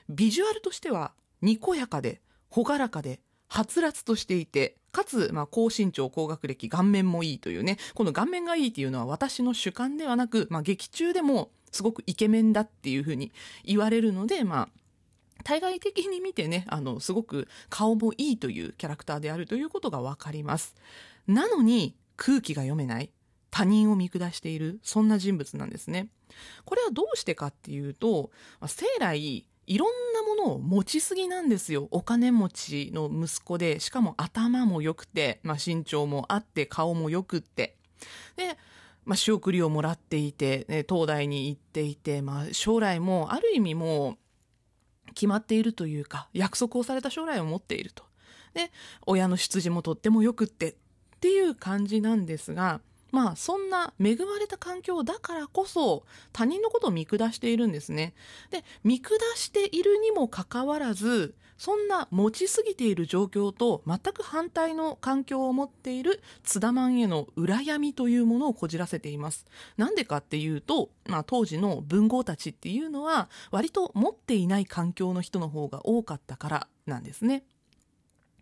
[0.09, 3.19] ビジュアルとしては、にこやかで、朗らかで、
[3.49, 13.31] はつらつとしていて、かつ、まあ、高身長、高学歴、顔面もいいというね、この顔面がいいっていうのは私の主観ではなく、まあ、劇中でもすごくイケメンだっていうふうに
[13.63, 14.69] 言われるので、まあ、
[15.43, 20.75] 対外的に見てね、あの、すごく顔もいいというキャラクターであるということがわかります。
[21.27, 23.11] なのに、空気が読めない。
[23.51, 24.79] 他人を見下している。
[24.83, 26.09] そんな人物なんですね。
[26.65, 28.31] これはどうしてかっていうと、
[28.67, 31.87] 生来、いろんなものを持ちすぎなんですよ。
[31.91, 37.77] お金持ちの息子で、しかも頭も良くて、まあ身長もあって、顔も良くって。
[38.35, 38.57] で、
[39.05, 44.17] まあ仕送りをもらっていて、ね、東大に行っていて、まあ将来もある意味も
[45.07, 48.03] う決まっているというか、約束をされた将来を持っていると。
[48.55, 48.71] で、
[49.05, 50.75] 親の出自もとっても良くってっ
[51.19, 58.13] ていう感じなんですが、まあそんな恵まれた環境だからこそ他人のことを見下しているんですね。
[58.51, 69.45] で、見下しているにもかかわらず、そんな持ちすぎている状況と全く反対の環境を持っている津田マンへの羨みというものをこじらせています。
[69.75, 77.43] なんでかっていうと、まあ当時の文豪たちっていうのは割と持っていない環境の人の方が多かったからなんですね。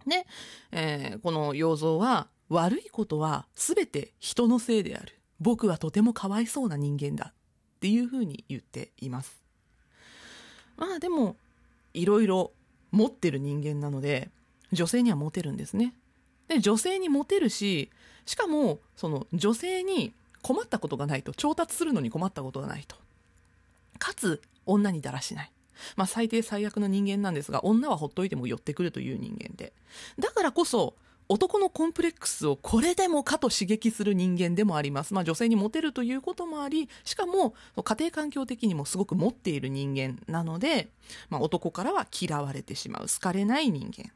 [0.06, 0.26] で、
[0.72, 5.20] えー、この洋蔵は悪いことは全て人のせいである。
[5.40, 7.34] 僕はとてもかわいそうな人間だ。
[7.78, 9.40] っていうふうに言っています。
[10.78, 11.36] まあでも、
[11.94, 12.52] いろいろ
[12.92, 14.30] 持ってる人間なので、
[14.72, 15.94] 女性にはモテるんですね。
[16.48, 17.90] で、女性にモテるし、
[18.26, 22.96] しかも、その女性に困ったことがないと、調達するのに困ったことがないと。
[24.00, 25.52] かつ、女にだらしない。
[25.96, 29.74] まあ最低最悪の人間なんですが、女はほっといても寄ってくるという人間で。
[30.20, 30.96] だからこそ、
[31.30, 35.14] 男のコンプレックスをこれでもかと刺激する人間でもあります。
[35.14, 40.90] まあ女性にモテるということもあり、しかも家庭環境的にもすごく持っている人間なので、
[41.30, 44.12] まあ男からは嫌われてしまう、好かれない人間。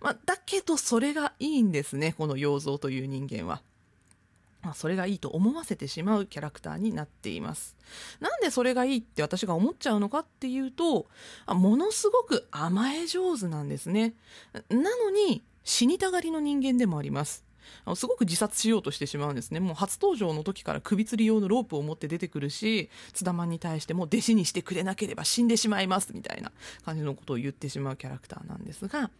[0.00, 3.62] まあだけどそれがいいんですね、この洋蔵という人間は。
[4.62, 7.76] まあ、それがいいと思わせてしまうキャラクターになっています。
[8.18, 11.06] なんでそれがいいって私が思っちゃうのかっていうと、
[11.46, 14.14] ものすごく甘え上手なんですね。
[14.68, 17.44] なのに、死にたがりの人間でもあります。
[17.96, 19.58] すごく自殺しようとしてしまうんですね。
[19.58, 26.52] もう初登場の時から首吊り用のロープを持って出てくるし、津田マンに対しても弟子にしてくれなければ死んでしまいますみたいな
[26.84, 29.10] 感じのことを言ってしまうキャラクターなんですが、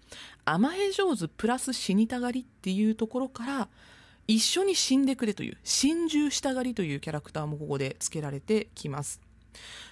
[0.44, 3.68] 甘え上手プラス死にたがりっていうところから、
[4.28, 9.20] 一緒に死んでくれという、心中したがりというキャラクターもここで付けられてきます。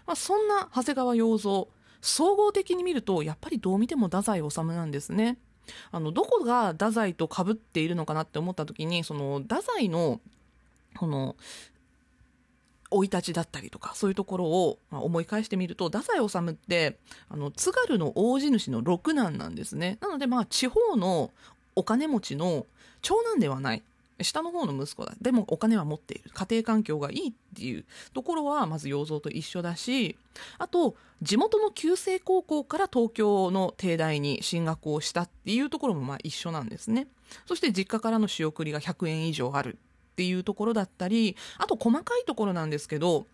[0.06, 1.66] まあ、そんな長谷川洋蔵、
[2.00, 5.38] 総合的に見ると、やっぱりどう見ても太宰治なんですね。
[5.90, 10.20] あの、どこが太宰と被っているのかなって思った時に、その、太宰の、
[10.96, 11.37] この、
[12.90, 16.98] 生い立ちだったりとか、そういうところを思い返してみると、太宰治って、
[17.29, 19.98] あの、津軽の大地主の六男なんですね。
[20.00, 21.33] なので、まあ、地方の
[21.74, 22.66] お金持ちの
[23.03, 23.83] 長男ではない。
[24.22, 25.14] 下の方の息子だ。
[25.20, 26.31] でもお金は持っている。
[26.33, 30.16] 家庭環境がいいっていうところは、まず洋蔵と一緒だし、
[30.59, 37.09] あと、地元の旧制高校から東京の帝大に進学をしたっていうところもまあ一緒なんですね。
[37.46, 39.79] そして実家からの仕送りが100円以上ある
[40.12, 43.27] っていうところだったり、あと細かいところなんですけど、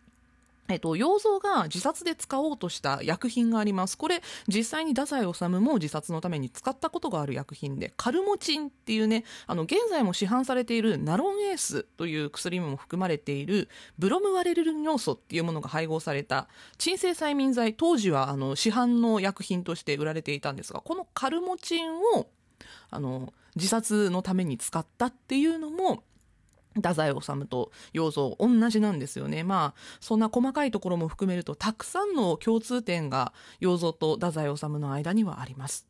[0.70, 3.98] えっと、洋蔵が自殺で使おうとした薬品があります。
[3.98, 22.28] これ、実際に太宰治も自殺のために使ったことがある薬品で、カルモチンっていうね、あの、現在も市販されているナロンエースという薬も含まれている、ブロムワレル尿素っていうものが配合された、鎮静催眠剤、当時はあの、市販の薬品として売られていたんですが、このカルモチンを
[22.90, 26.02] あの、自殺のために使ったっていうのも、
[26.76, 29.42] 太宰治と洋蔵同じなんですよね。
[29.42, 35.86] まあ、そんな細かいところも含めると、たくさんの共通点が洋蔵と太宰治の間にはあります。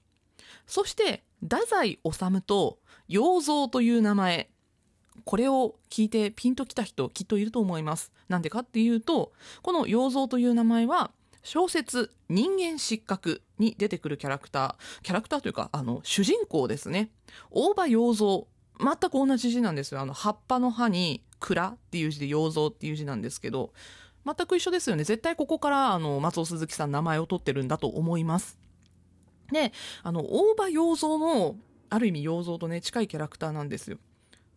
[0.67, 4.51] そして、太宰治と洋蔵という名前、
[5.25, 8.13] これを聞いてピンときた人きっといると思います。
[8.29, 11.11] なんでかっていうと、この洋蔵という名前は、
[11.43, 17.11] 小説「人間失格」に出てくるキャラクターキャラクターというかあの主人公ですね
[17.51, 18.45] 大場洋蔵
[18.83, 20.01] 全く同じ字なんですよ。
[20.01, 23.73] あの葉っぱの葉に「蔵」っていう字で洋蔵っていう字なんですけど
[24.25, 25.05] 全く一緒ですよね。
[25.05, 28.59] 絶対ここからあの松尾鈴木さん名前を取ってるんだと思います。
[29.53, 31.57] であの大場洋蔵の
[31.89, 33.99] ある意味洋蔵とね近いキャラクターなんですよ。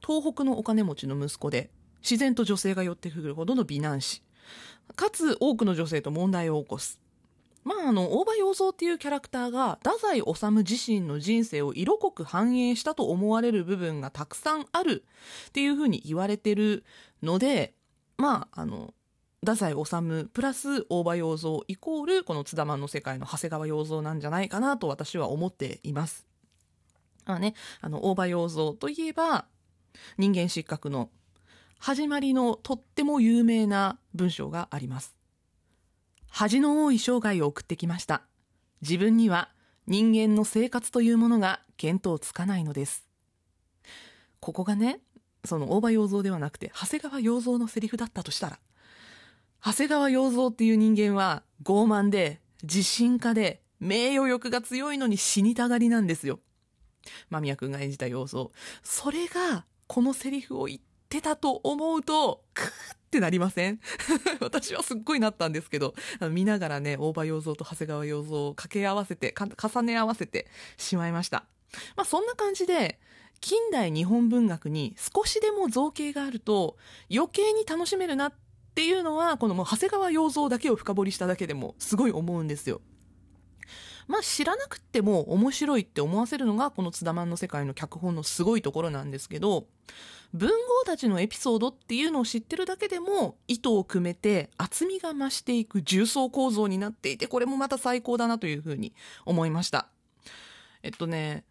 [0.05, 1.69] 東北のお金持ちの息子で
[2.01, 4.23] 自然と女性が寄ってくるほどの美男子。
[4.95, 6.99] かつ多くの女性と問題を起こす。
[7.63, 15.05] まあ、あの、大場洋蔵っていうキャラクターが、太宰治自身の人生を色濃く反映したと思われる部分がたくさんある
[15.49, 16.83] っていうふうに言われてる
[17.21, 17.73] ので、
[18.17, 18.93] まあ、あの、
[19.41, 26.25] 太宰治プラス大場洋蔵イコールこの津田マンの世界の長谷川洋蔵なんじゃないかなと私は思っています。
[27.25, 29.45] あね、あの、大場洋蔵といえば、
[30.17, 31.09] 人間失格の
[31.79, 35.15] 始まりのとっても有名な文章があります。
[36.35, 38.23] 恥の多い生涯を送ってきました。
[38.81, 39.49] 自分には
[39.85, 43.07] 人間の生活というものが見当つかないのです。
[44.39, 44.99] ここがね、
[45.45, 48.59] その大場洋蔵ではなくて、長谷川洋蔵のセリフだったとしたら、
[49.63, 56.39] 長谷川洋蔵っていう人間は傲慢で、自信家で、名誉欲が強いのに死にたがりなんですよ。
[57.29, 58.47] 間宮君が演じた洋蔵。
[58.81, 62.67] それが、このセリフを言ってたと思うと、クー
[63.13, 63.79] ってなりません？
[64.41, 65.93] 私はすっごいなったんですけど、
[66.31, 70.47] 見ながらね、大場洋蔵と長谷川洋蔵を掛け合わせて、重ね合わせて
[70.77, 71.45] しまいました。
[71.95, 72.99] まあそんな感じで、
[73.39, 76.77] 近代日本文学に少しでも造形があると
[77.13, 78.33] 余計に楽しめるなっ
[78.73, 82.81] ていうのは、このもう長谷川洋蔵だけを深掘りしただけでもすごい思うんですよ。
[84.13, 89.65] まあ知らなくても面白いって思わせるのがこの津田マンの世界の脚本のすごいところなんですけど、
[90.35, 98.93] 文豪たちのエピソードっていうのを知ってるだけでも糸を組めて厚みが増していく重層構造になっていて、これもまた最高だなというふうに
[99.25, 99.87] 思いました。
[100.83, 101.43] えっとね、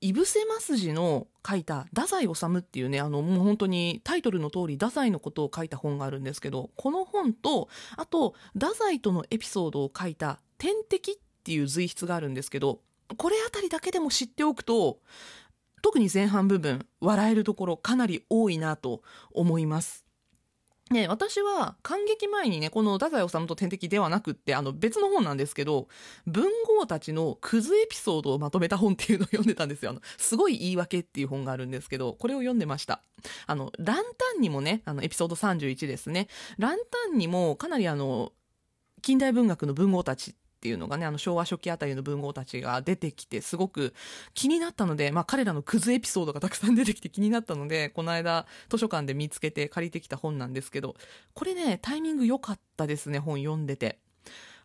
[0.00, 12.80] 井伏正治の書いた太宰治っていうね、あのもう本当にタイトルの通り太宰のことを書いた本があるんですけど、この本と、あと太宰とのエピソードを書いた天敵っっていう随筆があるんですけど、
[13.18, 15.00] これあたりだけでも知っておくと、
[15.82, 20.06] 特に前半部分、笑えるところかなり多いなと思います。
[20.90, 25.88] ね、私は感激前にね、この太宰治と天敵ではなくって、あの別の本なんですけど、
[26.26, 26.46] 文
[26.78, 29.90] 豪たちのクズエピソードをまとめた本っていうのを読んでたんですよ。
[29.90, 33.02] あの、すごい言い訳っていう本があるんですけど、これを読んでました。
[33.46, 36.28] あの、ランタンにもね、あの、エピソード31ですね。
[36.56, 38.32] ランタンにもかなりあの、
[39.02, 43.92] 近代文学の文豪たちっていうのがね、あの昭和初期あたりの文豪たちが出てきて、すごく
[44.32, 50.96] 気になったので、まあ彼らのクズエピソードがたくさん出てきて 気になったので、この間図書館で見つけて借りてきた本なんですけど、
[51.34, 53.98] これね、タイミング良かったですね、本読んでて。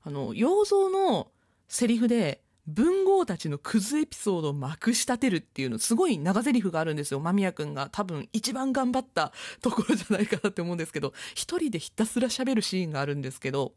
[0.04, 1.30] あの、洋蔵の
[1.68, 7.20] セリフで、文豪たちのクズエピソードをまくし立てるっていうの、すごい長台詞があるんですよ。
[7.20, 13.74] 間宮くんが多分一番頑張ったところじゃないかなって思うんですけど、一人でひたすら喋るシーンがあるんですけど、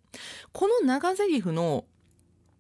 [0.53, 1.87] この長台詞の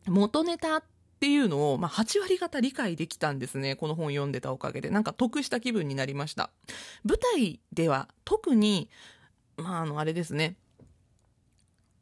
[0.06, 0.82] 元ネタっ
[1.20, 3.76] ていうのを、まあ、8割方理解できたんですね。
[3.76, 4.90] この本読んでたおかげで。
[4.90, 6.50] なんか得した気分になりました。
[7.04, 8.90] 舞台では特に、
[9.56, 10.56] まあ、あの、あれですね。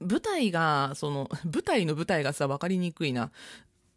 [0.01, 3.31] 舞台が、その、舞台の舞台がさ、わかりにくいな。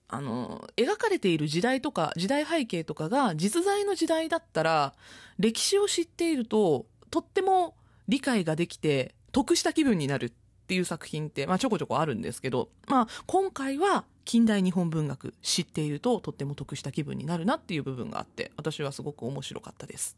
[0.09, 4.93] あの、描かれている時代とか、時代背景とかが実在の時代だったら、
[5.39, 7.75] 歴史を知っていると、とっても
[8.07, 10.31] 理解ができて、得した気分になるっ
[10.63, 20.17] っていう作品って、まあ、ちょこちょこあるんですけど、まあ、今回は近代日本文学知っているととっても得した気分になるなっていう部分があって、私はすごく面白かったです。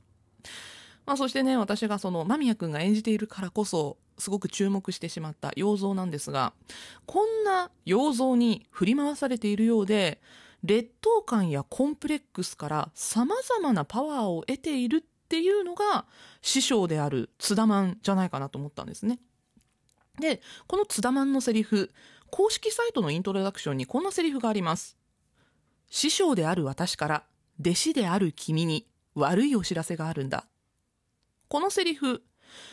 [1.05, 6.53] まあ、そしてね、私がその間宮くんが演じているからこそ、すごく注目してしまった洋蔵なんですが、
[7.05, 10.21] こんな洋蔵に振り回されているようで、
[10.63, 16.05] 劣等感やコンプレックスから様々なパワーを得ているっていうのが
[16.41, 19.19] 師匠である津田マンじゃないかなと思ったんですね。
[20.19, 21.91] で、この津田マンのセリフ、
[22.31, 24.97] 公式サイトのイントロダクションにこんなセリフがあります。
[25.89, 27.23] 師匠である私から
[27.59, 30.45] 弟子である君に悪いお知らせがあるんだ。
[31.47, 32.23] このセリフ、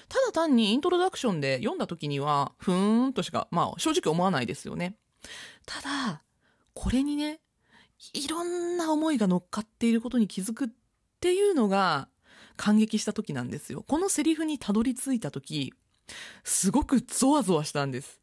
[0.09, 4.96] ただ単にイントロダクションで読んだ時には、ふーんとしか、まあ正直思わないですよね。
[5.66, 6.23] ただ、
[6.75, 7.40] これにね、
[8.14, 10.69] いろんな思いが乗っかっていることに気づくっ
[11.21, 12.08] ていうのが
[12.56, 13.85] 感激した時なんですよ。
[13.87, 15.73] このセリフにたどり着いた時、
[16.44, 18.21] すごくゾワゾワしたんです。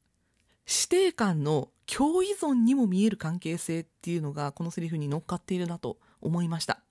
[0.66, 6.82] 師弟間の共依存にも見える関係性っていうのがこのセリフに乗っかっているなと思いました。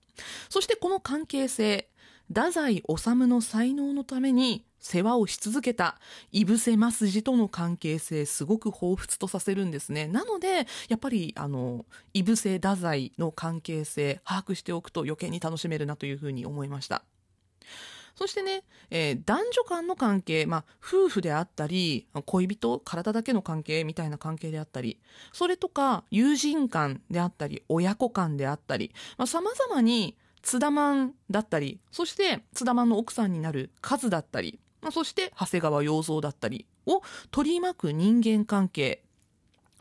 [0.49, 1.89] そしてこの関係性、
[2.27, 2.85] 太宰治
[3.27, 5.97] の才能のために世話をし続けた
[6.31, 10.07] 井伏正治との関係性すごく彷彿とさせるんですね。
[10.07, 17.03] なのでやっぱりあの井伏太宰の関係性把握しておくと余計に楽しめるなというふうに思いました。
[18.19, 24.99] そしてね、えー、男女間の関係、まあ、夫婦であったり、恋人、体だけの関係みたいな関係であったり、
[25.31, 37.01] それとか、友人間であったり、親子間であったり、まあ、様々に、津田マンだったり、そして津田マンの奥さんになるカズだったり、まあ、そして長谷川洋蔵だったりを
[37.31, 39.01] 取り巻く人間関係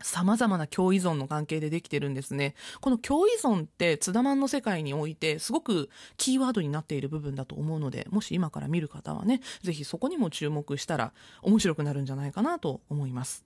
[0.01, 2.55] 様々な共依存の関係でできてるんですね。
[2.81, 13.45] この共依存って津田マンの世界においてすごくキーワードになっている部分だと思うので、もし今から見る方はね、ぜひそこにも注目したら面白くなるんじゃないかなと思います。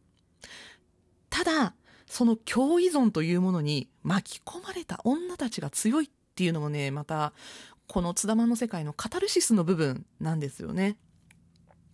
[1.30, 1.74] ただ、
[2.07, 7.32] その共依存というものに巻き込まれた女たちが強いっていうのもね、また、
[7.88, 10.96] この津田マンの世界のカタルシスの部分なんですよね。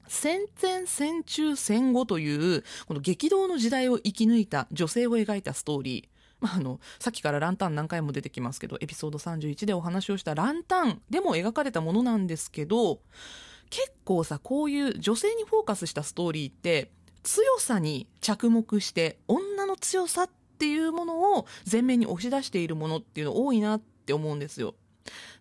[0.08, 13.00] 戦前戦中戦後というこの激動の時代を生き抜いた女性を描いたストーリー まあ、あのさっきからランタン何回も出てきますけどエピソード31でお話をしたランタンでも描かれたものなんですけど
[13.70, 16.92] 結構さこういう女性にフォーカスしたストーリーって
[17.24, 24.74] 強さに着目して女の強さっていうものを前面に押し出しているものっていうの多いなって思うんですよ。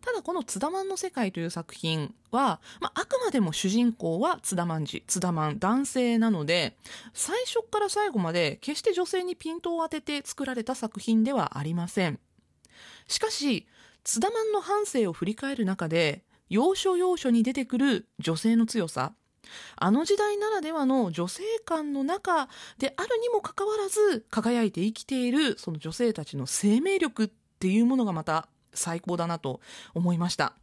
[0.02, 6.76] ただこの津田マンの世界という作品は、まあ、あくまでも主人公は津田マンジ、津田マン男性なので、
[7.14, 12.20] 最初から最後まで決して女性にピントを当てて作られた作品ではありません。
[13.08, 13.68] しかし、
[14.04, 19.14] 津田マンの半生を振り返る中で、要所要所に出てくる女性の強さ、
[19.76, 22.50] あの時代ならではの女性観の中
[22.80, 28.48] であるにもかかわらず輝いて生きているその女性たちの生命力っていうものがまた
[28.78, 29.60] 最高だなと
[29.94, 30.54] 思いました。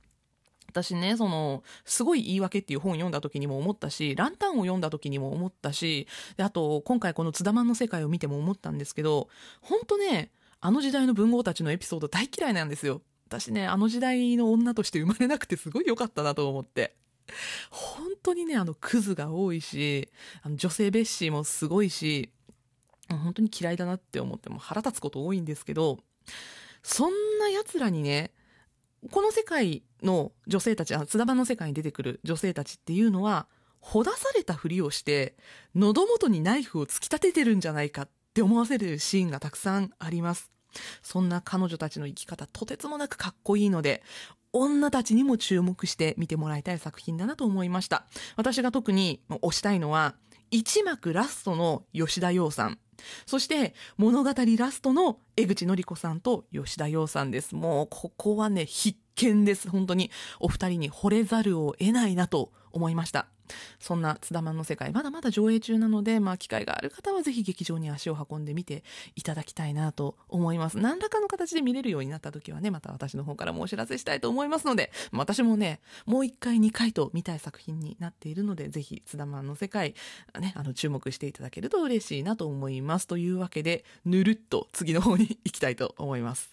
[0.68, 9.28] 私ね、その、すごい言い訳っていう本を読んだ時にも思ったし、ランタンを読んだ時にも思ったし、であと、今回この津田マンの世界を見ても思ったんですけど、
[9.60, 13.02] ほんとね、あの時代の文豪たちのエピソード大嫌いなんですよ。
[13.28, 16.96] 私ね、あの時代の女として生まれなくてすごい良かったなと思って。
[17.70, 20.08] 本当にね、あの、クズが多いし、
[20.42, 22.30] あの女性蔑視もすごいし、
[23.08, 25.98] 本当に嫌いだなって思っても腹立つこと多いんですけど、
[26.84, 28.30] そんな奴らにね、
[29.10, 33.48] この世界の女性たち、あ津田版の世界に出てくる女性たちっていうのは、
[33.80, 35.34] ほだされたふりをして、
[35.74, 40.50] 喉元にナイフを突き立ててるんじゃないかって思わせるシーンがたくさんあります。
[41.02, 44.02] そんな彼女たちの生き方、とてつもなくかっこいいので、
[44.52, 48.06] 女たちにも注目して見てもらいたい作品だなと思いました。
[48.36, 50.14] 私が特に推したいのは、
[50.50, 52.78] 一幕ラストの吉田洋さん。
[53.26, 57.54] そして物語ラストの江口のり子さんと吉田洋さんです。
[57.54, 59.68] もうここはね、必見です。
[59.68, 63.33] 本当にお二人に惚れざるを得ないなと思いました。
[63.78, 68.84] そんな津田マンの世界、まだまだ上映中なので、まあ、機会がある方はぜひ劇場に足を運んでみて
[69.16, 70.78] いただきたいなと思います。
[70.78, 79.94] 何らかの形で見れるようになった時はね、また私の方からもお知らせしたいと思いますので、私もね、もう1回、2回と見たい作品になっているので、ぜひ津田マンの世界、
[80.38, 83.06] ね、あの、注目していただけると嬉しいなと思います。
[83.06, 86.50] というわけで、ぬるっと次の方に行きたいと思います。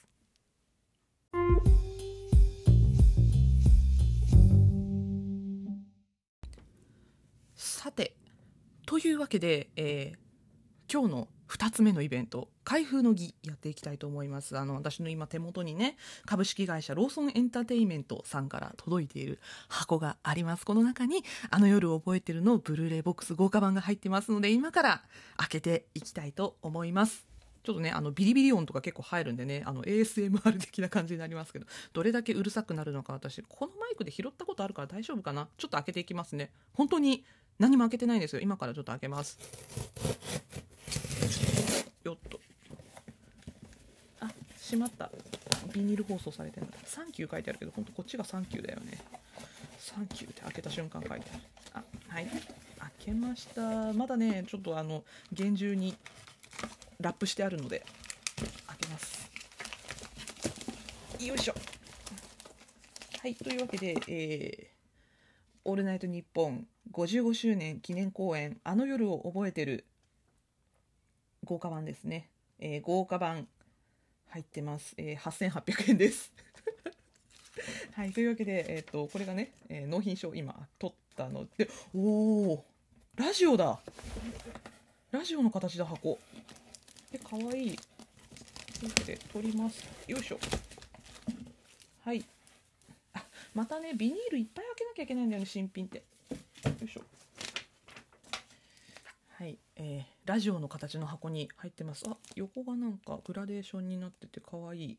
[7.82, 8.14] さて
[8.86, 14.56] というわけで、えー、今日の2つ目のイベント開封の儀やっていきたいと思います。
[14.56, 20.66] あの私の今手元にね株式会社ローソンエンターテインメントさんから届いている箱があります。
[20.68, 25.04] この中にあの夜覚えてるのブルーレイボックス豪華版が入ってますので今から
[25.38, 27.32] 開けていきたいと思います。
[27.64, 35.48] ちょっとね、あのビリビリ音とか結構入るんでね、あの ASMR 的な感じになりますけど、どれだけうるさくなるのか私、このマイクで拾ったことあるから大丈夫かな？
[35.58, 36.52] ちょっと開けていきますね。
[36.74, 37.24] 本当に
[37.62, 38.42] 何も開けてないんですよ。
[38.42, 39.38] 今からちょっと開けます。
[42.04, 42.40] よっと。
[44.20, 45.12] あ、しまった。
[45.72, 48.98] ビニール包装されてるサンキュー書いてあるけど、本当こっちがサンキューだよね。
[49.78, 51.44] サンキューって開けた瞬間書いてある。
[51.74, 52.26] あ、はい。
[52.26, 52.42] 開
[53.00, 53.94] けました。
[53.94, 55.96] まだね、ちょっとあの、厳重に
[57.02, 57.84] ラップしてあるので
[58.68, 59.30] 開けます
[61.20, 61.54] よいしょ
[63.22, 64.71] はいというわけで、えー
[65.64, 69.86] 「オールナイトニッポン」55周年記念公演「あの夜を覚えてる」
[71.44, 73.48] 豪華版ですね、えー、豪華版
[74.32, 74.94] 入ってます。
[74.98, 76.32] えー、8800円です。
[77.94, 82.66] はい、というわけで、えっ、と、これがね、えー納品書今取ったので、おお
[83.16, 83.82] ラジオだ
[85.12, 86.18] ラジオの形だ、箱。
[87.12, 87.76] で、かわいい。
[87.76, 89.84] というわけで、取ります。
[90.08, 90.40] よいしょ。
[92.04, 92.24] はい。
[93.54, 95.98] またね、ビニールいっぱい開けなきゃいけないんだよね、新品って。
[95.98, 96.04] よ
[96.86, 97.02] いしょ。
[99.38, 102.06] はい、えーラジオの形の箱に入ってます。
[102.08, 104.98] あ、横がなんかグラデーションになってて可愛い。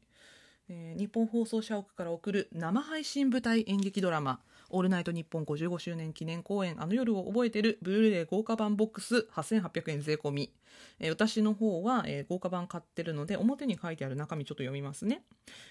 [0.68, 10.52] えー日本放送社屋から送る生配信舞台演劇ドラマ「オールナイトニッポン」55周年記念公演「あの夜を覚えてる」ブルーレイ豪華版ボックス8800円税込み、
[10.98, 15.22] えー私の方は、えー豪華版買ってるので表に書いてある中身ちょっと読みますね、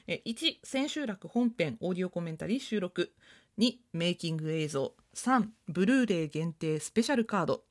[0.07, 3.13] えー1千秋楽本編オーディオコメンタリー収録。
[3.59, 4.93] 2メイキング映像。
[5.13, 7.63] 3ブルーレイ限定スペシャルカード。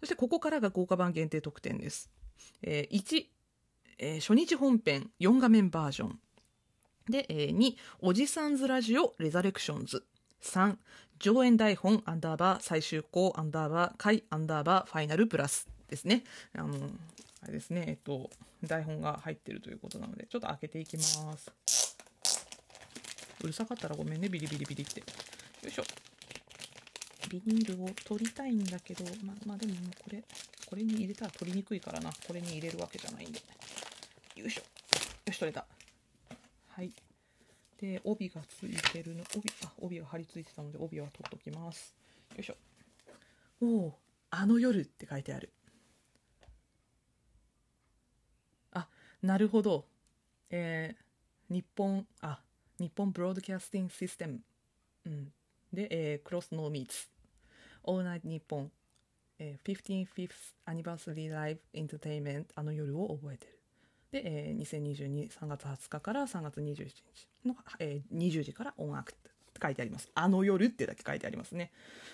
[0.00, 2.10] そしてここからが豪華版限定特典です、
[2.62, 3.24] えー1、
[3.98, 6.18] えー初日本編4画面バージョン。
[7.08, 10.04] で、えー2、おじさんずラジオレザレクションズ。
[10.42, 10.76] 3、
[11.18, 15.68] 上演台本アンダーバー最終稿アンダーバー回アンダーバーファイナルプラス。
[15.90, 16.24] ですね。
[16.54, 16.90] あの、
[17.42, 18.30] あれですね、えっと、
[18.64, 21.02] 台本が入ってるということなので、ちょっと開けていきま
[21.36, 21.52] す。
[23.42, 25.00] うるさかったらごめんね、ビリビリビリって。
[25.00, 25.06] よ
[25.66, 25.82] いしょ。
[27.28, 30.22] ビニールを取りたいんだけど、ままあでももうこれ、
[30.66, 32.10] これに入れたら取りにくいからな。
[32.26, 33.40] これに入れるわけじゃないんで。
[34.36, 34.62] よいしょ。
[35.26, 35.66] よし、取れた。
[36.68, 36.92] はい。
[37.80, 41.96] で、帯がついてるの、帯、あ、帯が貼り付いてたので、帯は取っときます。
[42.34, 42.56] よいしょ。
[43.62, 43.98] おお、
[44.30, 45.50] あの夜って書いてある。
[48.72, 48.88] あ、
[49.22, 49.84] なるほど。
[50.50, 52.40] えー、日本、あ、
[52.78, 54.40] 日本ブロードキャスティングシステム。
[55.06, 55.32] うん。
[55.72, 57.08] で、えー、クロスノーミーツ。
[57.84, 58.70] オーナイト日本。
[59.38, 60.28] えー、15th
[60.66, 63.58] Anniversary Live Entertainment あの夜を覚えてる。
[64.12, 69.30] で、えー、2022、3月20日から3月27日の、えー20時から音楽って
[69.62, 70.10] 書いてあります。
[70.14, 71.72] あの夜ってだけ書いてありますね。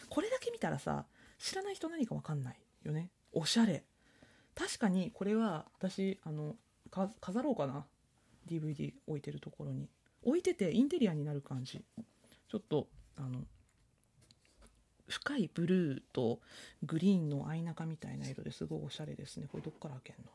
[0.09, 1.07] これだけ見たらさ、
[1.39, 3.11] 知らない人何かわかんないよね。
[3.33, 3.85] おしゃれ。
[4.55, 6.55] 確かにこれは私、あの、
[6.91, 7.87] か飾ろうかな
[8.47, 9.89] ？DVD 置いてるところに。
[10.23, 11.85] 置いててインテリアになる感じ。
[12.49, 13.45] ちょっと、あの、
[15.09, 16.41] 深いブルーと
[16.83, 19.47] グリーンの合い中みたいな色ですごいおしゃれですね。
[19.47, 20.31] これどっから開けんの？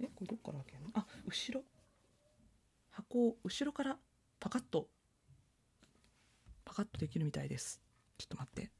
[0.06, 0.10] え？
[0.14, 0.90] これどっから開けんの？
[0.94, 1.64] あ後ろ
[2.90, 3.98] 箱を後ろから
[4.38, 4.88] パカッと
[6.64, 7.80] パカッとできるみたいです
[8.18, 8.70] ちょっと待って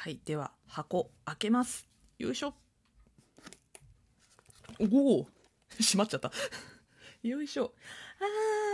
[0.00, 1.88] はいでは箱開けます。
[2.20, 2.54] よいしょ。
[4.78, 4.84] お
[5.22, 5.26] お
[5.76, 6.30] 閉まっちゃった。
[7.26, 7.74] よいしょ。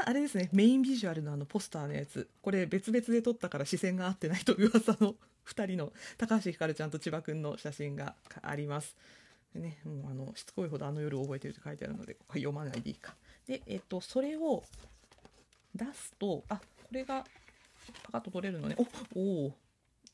[0.02, 0.50] あーあれですね。
[0.52, 2.28] メインビジュアルのあのポスターのやつ。
[2.42, 5.16] これ別々で撮ったから視線が合ってないと噂の
[5.48, 8.94] 2人の高橋ひかるちゃんと千葉くんの写真があります。
[9.54, 13.16] ねもうあのしつこいほどあの夜覚えてるって書いてあるのでこれ読まないでいいか。
[13.46, 14.62] でえっとそれを
[15.74, 17.24] 出すとあこれが
[18.02, 18.76] パカッと取れるのね。
[19.14, 19.63] おおー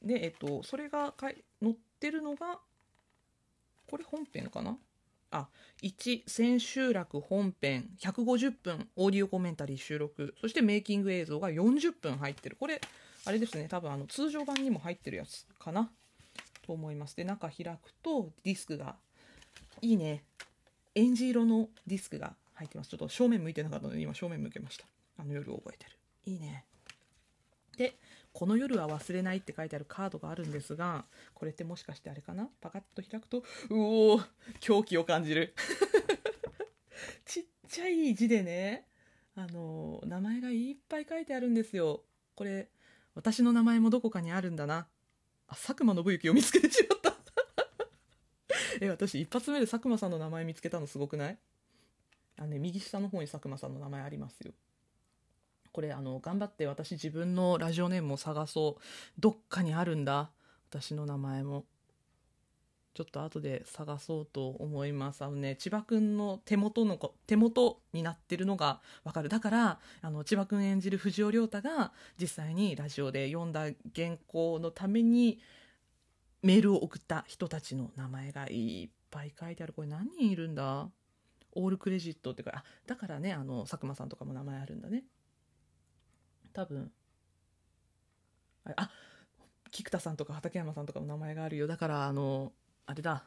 [0.03, 2.59] でえっとそれがかい載ってるのが
[3.89, 4.77] これ本編かな？
[5.33, 5.49] あ
[5.83, 12.57] 1千秋楽本編150分オーディオコメンタリー収録そしてメイキング映像が40分入ってる。
[12.59, 12.81] これ
[13.25, 15.91] あれですね多分あの通常版にも入ってるやつかな？
[16.67, 17.17] と思います。
[17.17, 18.97] で中開くとディスクが
[19.83, 20.25] いいね。
[20.95, 22.91] エンジ色のディスクが入ってます。
[22.91, 24.85] ちょっと正面向いてなかったので今正面向けました。
[25.19, 25.97] あの夜覚えてる。
[26.27, 26.65] いいね。
[27.77, 27.95] で
[28.33, 31.05] この夜は忘れないって書いてあるカードがあるんですが
[31.35, 32.49] これってもしかしてあれかな？
[32.61, 34.25] パカッと開くとうおー
[34.61, 35.55] 狂気を感じる。
[37.27, 38.87] ちっちゃい字でね
[39.35, 42.05] あの名前がいっぱい書いてあるんですよ。
[42.35, 42.69] これ
[43.15, 44.87] 私の名前もどこかにあるんだな。
[45.49, 47.17] あ佐久間信之を見つけてしまった。
[48.81, 51.39] え私一発目で佐久間さんの名前見つけたのすごくない？
[52.39, 54.53] あのね右下の方に佐久間さんの名前ありますよ。
[55.73, 58.83] これあの頑張って私自分のラジオネームを探そう。
[59.19, 60.31] どっかにあるんだ。
[60.71, 61.65] 私の名前も。
[62.93, 65.23] ちょっと後で探そうと思います。
[65.23, 69.29] あのね千葉くんの手元の手元になってるのがわかる。
[69.29, 75.39] だからあの千葉くん演じる藤尾亮太が実際にラジオで読んだ原稿のために
[76.43, 79.73] メールを送った人たちの名前がいっぱい書いてある。
[79.73, 80.89] これ何人いるんだ？
[81.53, 85.05] オールクレジットってかあだからねあの佐久間さんとかも名前あるんだね。
[86.53, 86.91] 多分。
[88.65, 88.91] ああ
[89.71, 91.67] 菊田さんとか畠山さんとかも名前があるよ。
[91.67, 92.53] だからあの
[92.87, 93.25] あれだ。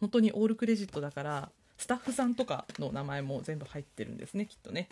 [0.00, 4.88] 本当にオールクレジットだからスタッフさんとかの名前も全部入ってるんですねきっとね。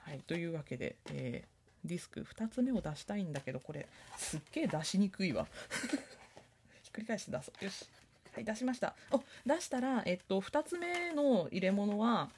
[0.00, 5.46] はいというわけで、えーディスク2つ目を出したいんだけどこれすっげえ出しにくいわ。
[6.82, 7.64] ひっくり返して出そう。
[7.64, 7.88] よし。
[8.34, 8.94] はい、出しました。
[9.10, 12.30] お、出したら、えっと、2つ目の入れ物は、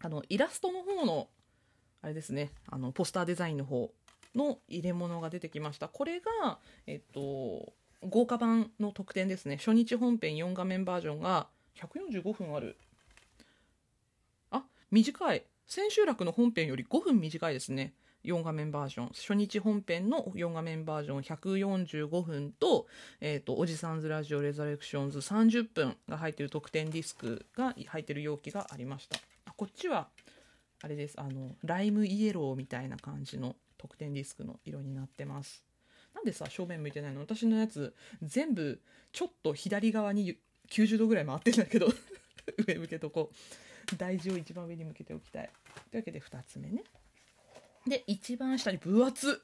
[0.00, 1.28] あの、イラストの方の、
[2.04, 3.90] あれですね、あの、ポスターデザインの方
[4.34, 5.88] の入れ物が出てきました。
[5.88, 9.56] これが、えっと、豪華版の特典ですね。
[9.56, 11.46] 初日本編4画面バージョンが
[11.80, 12.76] 145分ある。
[14.50, 15.44] あ、短い。
[15.66, 17.94] 千秋楽の本編より5分短いですね。
[18.22, 19.06] 4画面バージョン。
[19.06, 22.86] 初日本編の4画面バージョン145分と、
[23.22, 29.16] えっ、と、おじさんずラジオレザレクションズ30分が入ってる特典ディスクが入ってる容器がありました。
[29.46, 30.08] あ、こっちは、
[30.82, 31.20] あれです。
[31.20, 35.64] あの、ライムイエローみたいな感じの特典ディスクの色になってます。
[36.14, 37.20] なんでさ、正面向いてないの？
[37.20, 38.80] 私のやつ、全部、
[39.12, 40.38] ちょっと左側に
[40.70, 41.88] 90度ぐらい回ってんだけど、
[42.66, 43.96] 上向けとこう。
[43.96, 45.50] 大事を一番上に向けておきたい。
[45.90, 46.84] というわけで、2つ目ね。
[47.86, 49.42] で、一番下に分厚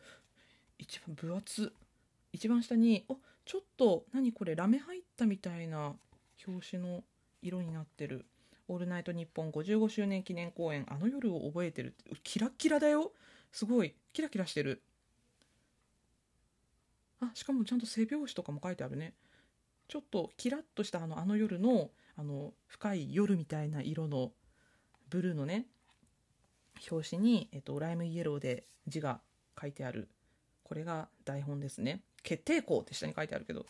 [0.79, 1.73] 一番分厚
[2.33, 5.95] 一番下に、おちょっと、何これ、ラメ入ったみたいな
[6.47, 7.05] 表紙の
[7.43, 8.25] 色になってる。
[8.71, 11.97] オールナイトニッポン55周年記念公演、あの夜を覚えてる。
[12.23, 13.11] キラッキラだよ。
[13.51, 13.97] すごい。
[14.13, 14.81] キラキラしてる。
[17.21, 19.15] あ、しかもちゃんと背表紙とかも書いてあるね。
[19.89, 24.31] ちょっとキラッとしたあの、あの夜の、あの、深い夜みたいな色の、
[25.09, 25.67] ブルーのね、
[26.89, 29.21] 表紙に、えっと、ライムイエローで字が
[29.61, 30.09] 書いてある。
[30.63, 32.03] これが台本ですね。
[32.23, 33.67] 決定校って下に書いてあるけど。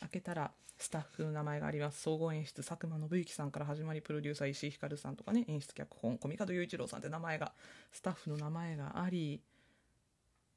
[0.00, 0.52] 開けたら、
[0.84, 2.02] スタッフの名前があります。
[2.02, 7.54] 総合演出、佐久間信之さんから始まり、プロデューサー、石井ひかるさんとかね、演出脚本、小見門雄一郎さんって名前が、
[7.90, 9.40] スタッフの名前があり、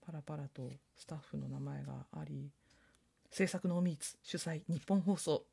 [0.06, 2.52] パラパラとスタッフの名前があり、
[3.32, 5.46] 制作のオミーツ、主催、日本放送、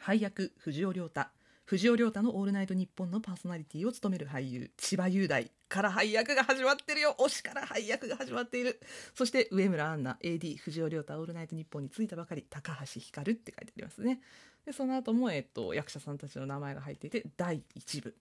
[0.00, 1.22] 配役、藤尾亮太、
[1.64, 5.50] 藤尾亮太の「オールナイトニッポン」のパーソナリティを務める俳優千葉雄大。
[5.68, 7.16] から配役が始まってるよ。
[7.18, 8.80] 推しから配役が始まっている。
[9.14, 14.20] そして上村アンナ AD 藤尾亮太「オールナイトニッポン」に就いたばかり高橋ひかるって書いてありますね。
[14.64, 18.16] でその後も、えっと、役者さんたちの名前が入っていて第1部。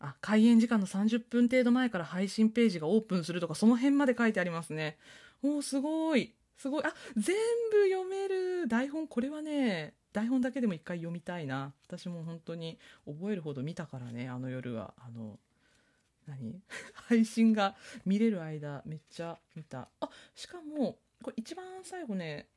[0.00, 4.98] あ開演時間の30分程度前から配信ページがオープンするとかその辺まで書いてありますね。
[5.42, 6.34] おおすごい。
[6.56, 6.84] すごい。
[6.84, 7.36] あ全
[7.70, 8.66] 部読める。
[8.68, 11.72] 台本これはね台本だけでも一回読みたいな。
[11.86, 14.28] 私も本当に覚えるほど見たからね。
[14.28, 14.94] あの夜は。
[14.98, 15.38] あの
[16.26, 16.60] 何？
[16.94, 19.88] 配信が見れる間めっちゃ見た。
[20.00, 22.48] あしかもこれ一番最後ね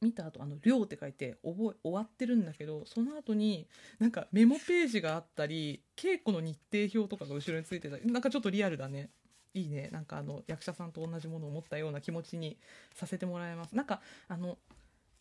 [0.00, 9.10] 見た後あの「量」って書いて覚え終わってるんだけどその後になんかメモページがあったり稽古の日程表とかが後ろについてたりなんかちょっとリアルだね。
[9.54, 9.90] いいね。
[9.92, 12.58] なんかあの役者さんと同じものを持ったような気持ちに
[12.94, 13.76] させてもらえます。
[13.76, 14.58] なんかあの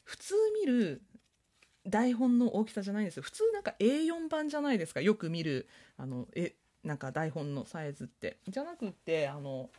[0.04, 1.02] 普通見る
[1.88, 3.24] 台本の大きさじゃないんですよ。
[3.24, 5.02] 普通なんか A4 版じゃないですか。
[5.02, 5.68] よく見る
[5.98, 6.54] あのえ
[6.84, 8.38] なんか台本のサイズって。
[8.48, 9.70] じゃなくってあの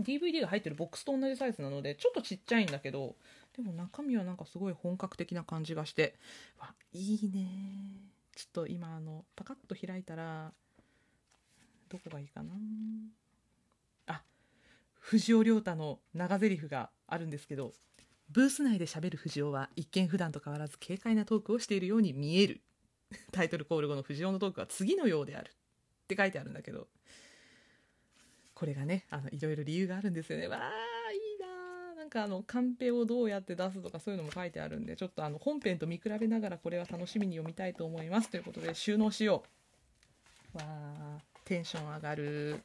[0.00, 3.16] DVD が入ってるボックスと同じサイズなのでちょっとちっちゃいんだけど
[3.56, 6.14] でも中身はなんかすごい本格的な感じがして
[6.58, 7.46] わいいね。
[8.34, 10.52] ちょっと今あのパカッと開いたら
[11.88, 12.54] どこがいいかな。
[14.06, 14.22] あ
[15.00, 17.72] 藤尾亮太の長台詞があるんですけど
[18.32, 22.60] ブース内で喋る藤尾は一見普段と変わらず軽快なトークをしているように見える。
[23.32, 26.88] タイトルコール後の藤尾のトークは次のようであるって書いてあるんだけど。
[28.60, 30.46] これがねあのいろいろ理由があるんですよね。
[30.46, 38.28] わあいいななんかあのカンペをどうやって出すとかそういうのも書いてあるんでちょっとあの本編と見比べながらこれは楽しみに読みたいと思います。
[38.28, 39.44] ということで収納しよ
[40.54, 40.58] う。
[40.58, 42.60] わあテンション上がる。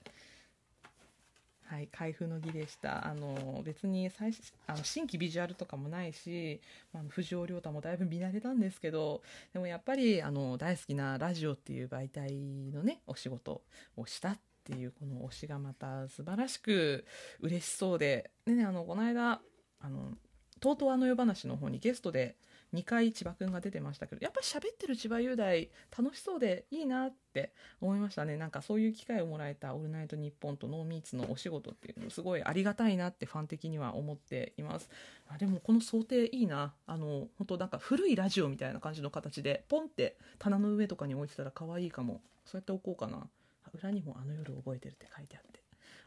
[1.68, 3.07] はい、開封の儀でした。
[3.07, 4.32] あの別に最
[4.68, 6.61] あの新規ビジュアルとかもないし、
[6.93, 12.32] まあ、藤尾亮太もだいぶ見慣れたんですけど、でもやっぱりあの大好きなラジオっていう媒体
[12.72, 13.61] のね、お仕事
[13.97, 17.05] をしたっていうこの推しがまた素晴らしく
[17.41, 19.41] 嬉しそうで、でね、あの、この間、
[19.80, 20.13] あの、
[20.59, 22.36] とうとうあの夜話の方にゲストで
[22.74, 28.38] 2回千葉くんが出てましたけどやっぱり喋ってる千葉雄大楽しそうでいいなって思いましたね。
[28.38, 34.89] なんかそういう機会をもらえた「オールナイトニッポン」と「ノーミーツ」のお仕事っていうのすごいありがたいなってファン的には思っています。
[35.28, 36.74] あでもこの想定いいな。
[36.86, 42.22] あの本当なんか古いラジオみたいな感じの形でポンって棚の上とかに置いてたら可愛いかも。
[42.45, 43.28] そうやって置こうかな。
[43.74, 45.59] 裏にも「あの夜覚えてる」って書いてあって。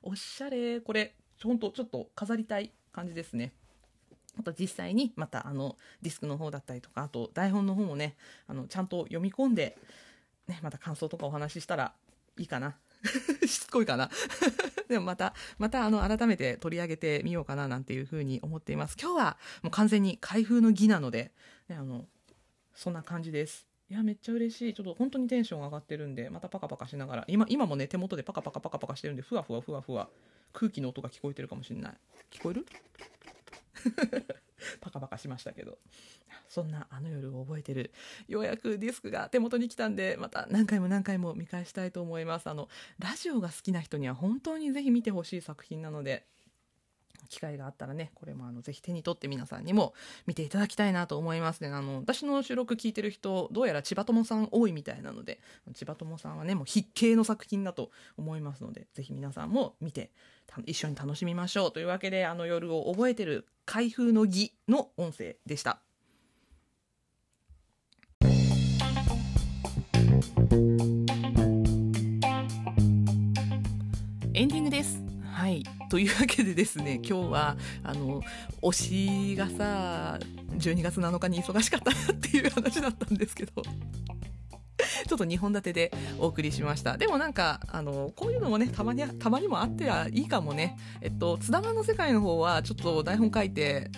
[0.03, 0.81] おしゃれ。
[0.81, 3.53] これ本当ちょっと飾りたい感じですね。
[4.39, 8.17] あと実際にまたあのディスクの方だったりとかあと台本の方もね
[8.47, 9.77] あのちゃんと読み込んで、
[10.47, 11.93] ね、また感想とかお話ししたら
[12.39, 12.77] いいかな。
[13.47, 14.11] しつこいかな。
[14.89, 18.97] でもまたまたあの改めて取り上げてみようかななんていうふうに思っています。
[19.01, 21.33] 今日はもう完全に開封の儀なので、
[21.69, 22.07] ね、あの
[22.75, 23.67] そんな感じです。
[23.91, 24.75] いやめっちゃ嬉しい。
[24.75, 30.09] ちょっと本当にテンション上がってるんでまたパカパカしながら今今もね手元でパカパカパカパカしてるんでふわふわふわふわ。
[30.53, 31.95] 空気の音が聞こえてるかもしれない。
[32.31, 32.67] 聞こえる？
[34.81, 35.79] パカパカしましたけど。
[36.49, 37.93] そんなあの夜を覚えてる
[38.27, 42.49] ようやくディスクが手元に来たんでまた何回も何回も見返したいと思います。
[42.49, 42.69] あの
[42.99, 46.27] ラジオが好きな人には本当にぜひ見てほしい作品なので
[47.29, 49.95] 機会があったらねこれもあのぜひ手に取って皆さんにも
[50.27, 51.69] 見ていただきたいなと思いますね。
[51.69, 55.41] あの私の収録聞いてる人どうやら千葉友さん多いみたいなので
[55.75, 60.11] 千葉友さんはねもう筆形の作品だと思いますのでぜひ皆さんも見て
[60.67, 65.81] 一緒に楽しみましょうというわけであの夜を覚えてる開封の儀の音声でした。
[74.35, 75.08] エンディングです。
[75.49, 78.21] はいというわけでですね今日はあの
[78.61, 80.19] 推しがさ
[80.59, 86.99] 12月7日に忙しかったなっていう話だったんですけどちょっと2本立てでお送りしました。
[86.99, 90.77] でもなんか、あの、こういうのもね、たまに、たまにもあってはいいかもね。
[91.01, 93.91] えっと、津田間の世界の方は、ちょっと台本書いて、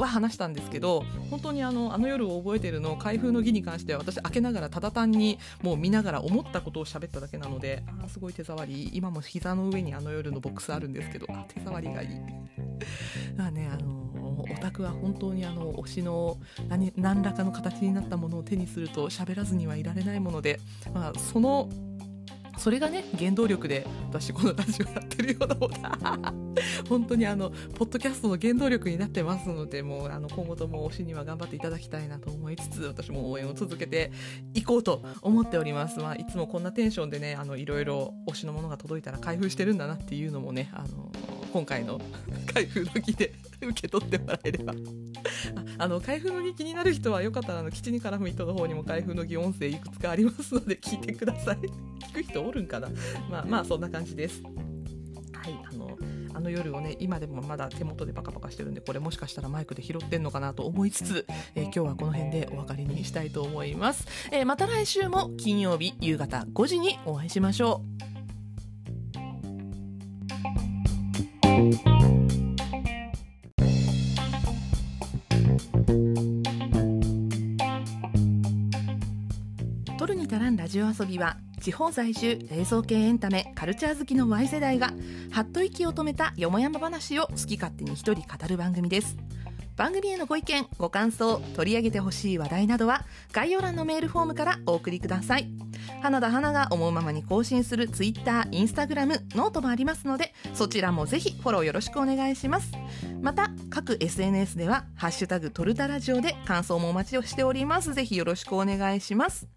[0.00, 12.08] は話したんですけど本当にあのあの夜を覚えてるの開封の儀に関しては私開けながらただ単にもう見ながら思ったことを喋っただけなのであすごい手触り今も膝の上にあの夜のボックスあるんですけどあ手触りがいい。
[13.36, 16.38] まあねあのオタクは本当にあの推しの
[16.68, 20.60] 何何らかの形になったものを手にすると喋らずにはいられないもので、
[20.94, 21.68] まあ、その
[22.58, 25.70] それがね原動力で私このラジオやってるようなもん
[26.88, 34.10] 本当にあのポッドキャストの原動力になってますのでもうあの今後とも推しには頑張っていただきたいなと思いつつ私も応援を続けて
[34.54, 41.10] いこうと思っております、まあ、いつもこんなテンションでねあのいろいろ推しのものが届いたら開封してるんだなっていうのもねあの
[41.52, 42.00] 今回の
[42.52, 44.72] 開封の儀で受け取ってもらえれば。
[44.72, 51.56] ああの開封の儀気になる人はよかったらあの基地に絡む人の方にも開封の儀音声いくつかありますので聞いてください。
[52.12, 52.88] 聞く人おるんかな？
[53.30, 54.42] まあまあそんな感じです。
[55.32, 55.98] はいあの
[56.34, 67.82] あの夜をね今でもまだ手元でパカパカしてるんでこれもしかしたらマイクで拾ってんのかなと思いつつ、えー、今日はこの辺でお別れにしたいと思います、えー、また来週も金曜日夕方5時にお会いしましょ
[68.14, 68.17] う。
[80.68, 84.92] ジオ遊びは地方在住冷蔵系エンタメカルチャー好きの Y 世代が
[85.32, 89.16] はっと息を止めたよもやま話を好き勝手に一人語る番組です。
[89.76, 95.48] 番組へのご意見ご感想取り上げてほしい話題などは概要欄のメールフォームからお送りください。
[96.02, 102.72] 花田花が思うままに更新する Twitter、Instagram、 note もありますのでそちらもぜひフォローよろしくお願いします。
[103.20, 107.94] また各 SNS では「ハッシュタグトルタラジオ」で感想もお待ちをしております。
[107.94, 109.48] ぜひよろしくお願いします。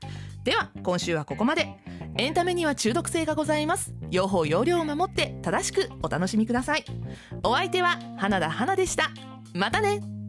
[0.43, 1.75] では今週はここまで。
[2.17, 3.93] エンタメには中毒性がございます。
[4.09, 6.85] 用法用量を守って正しくお楽しみください。
[7.43, 9.11] お相手は花田花でした。
[9.53, 10.20] またね。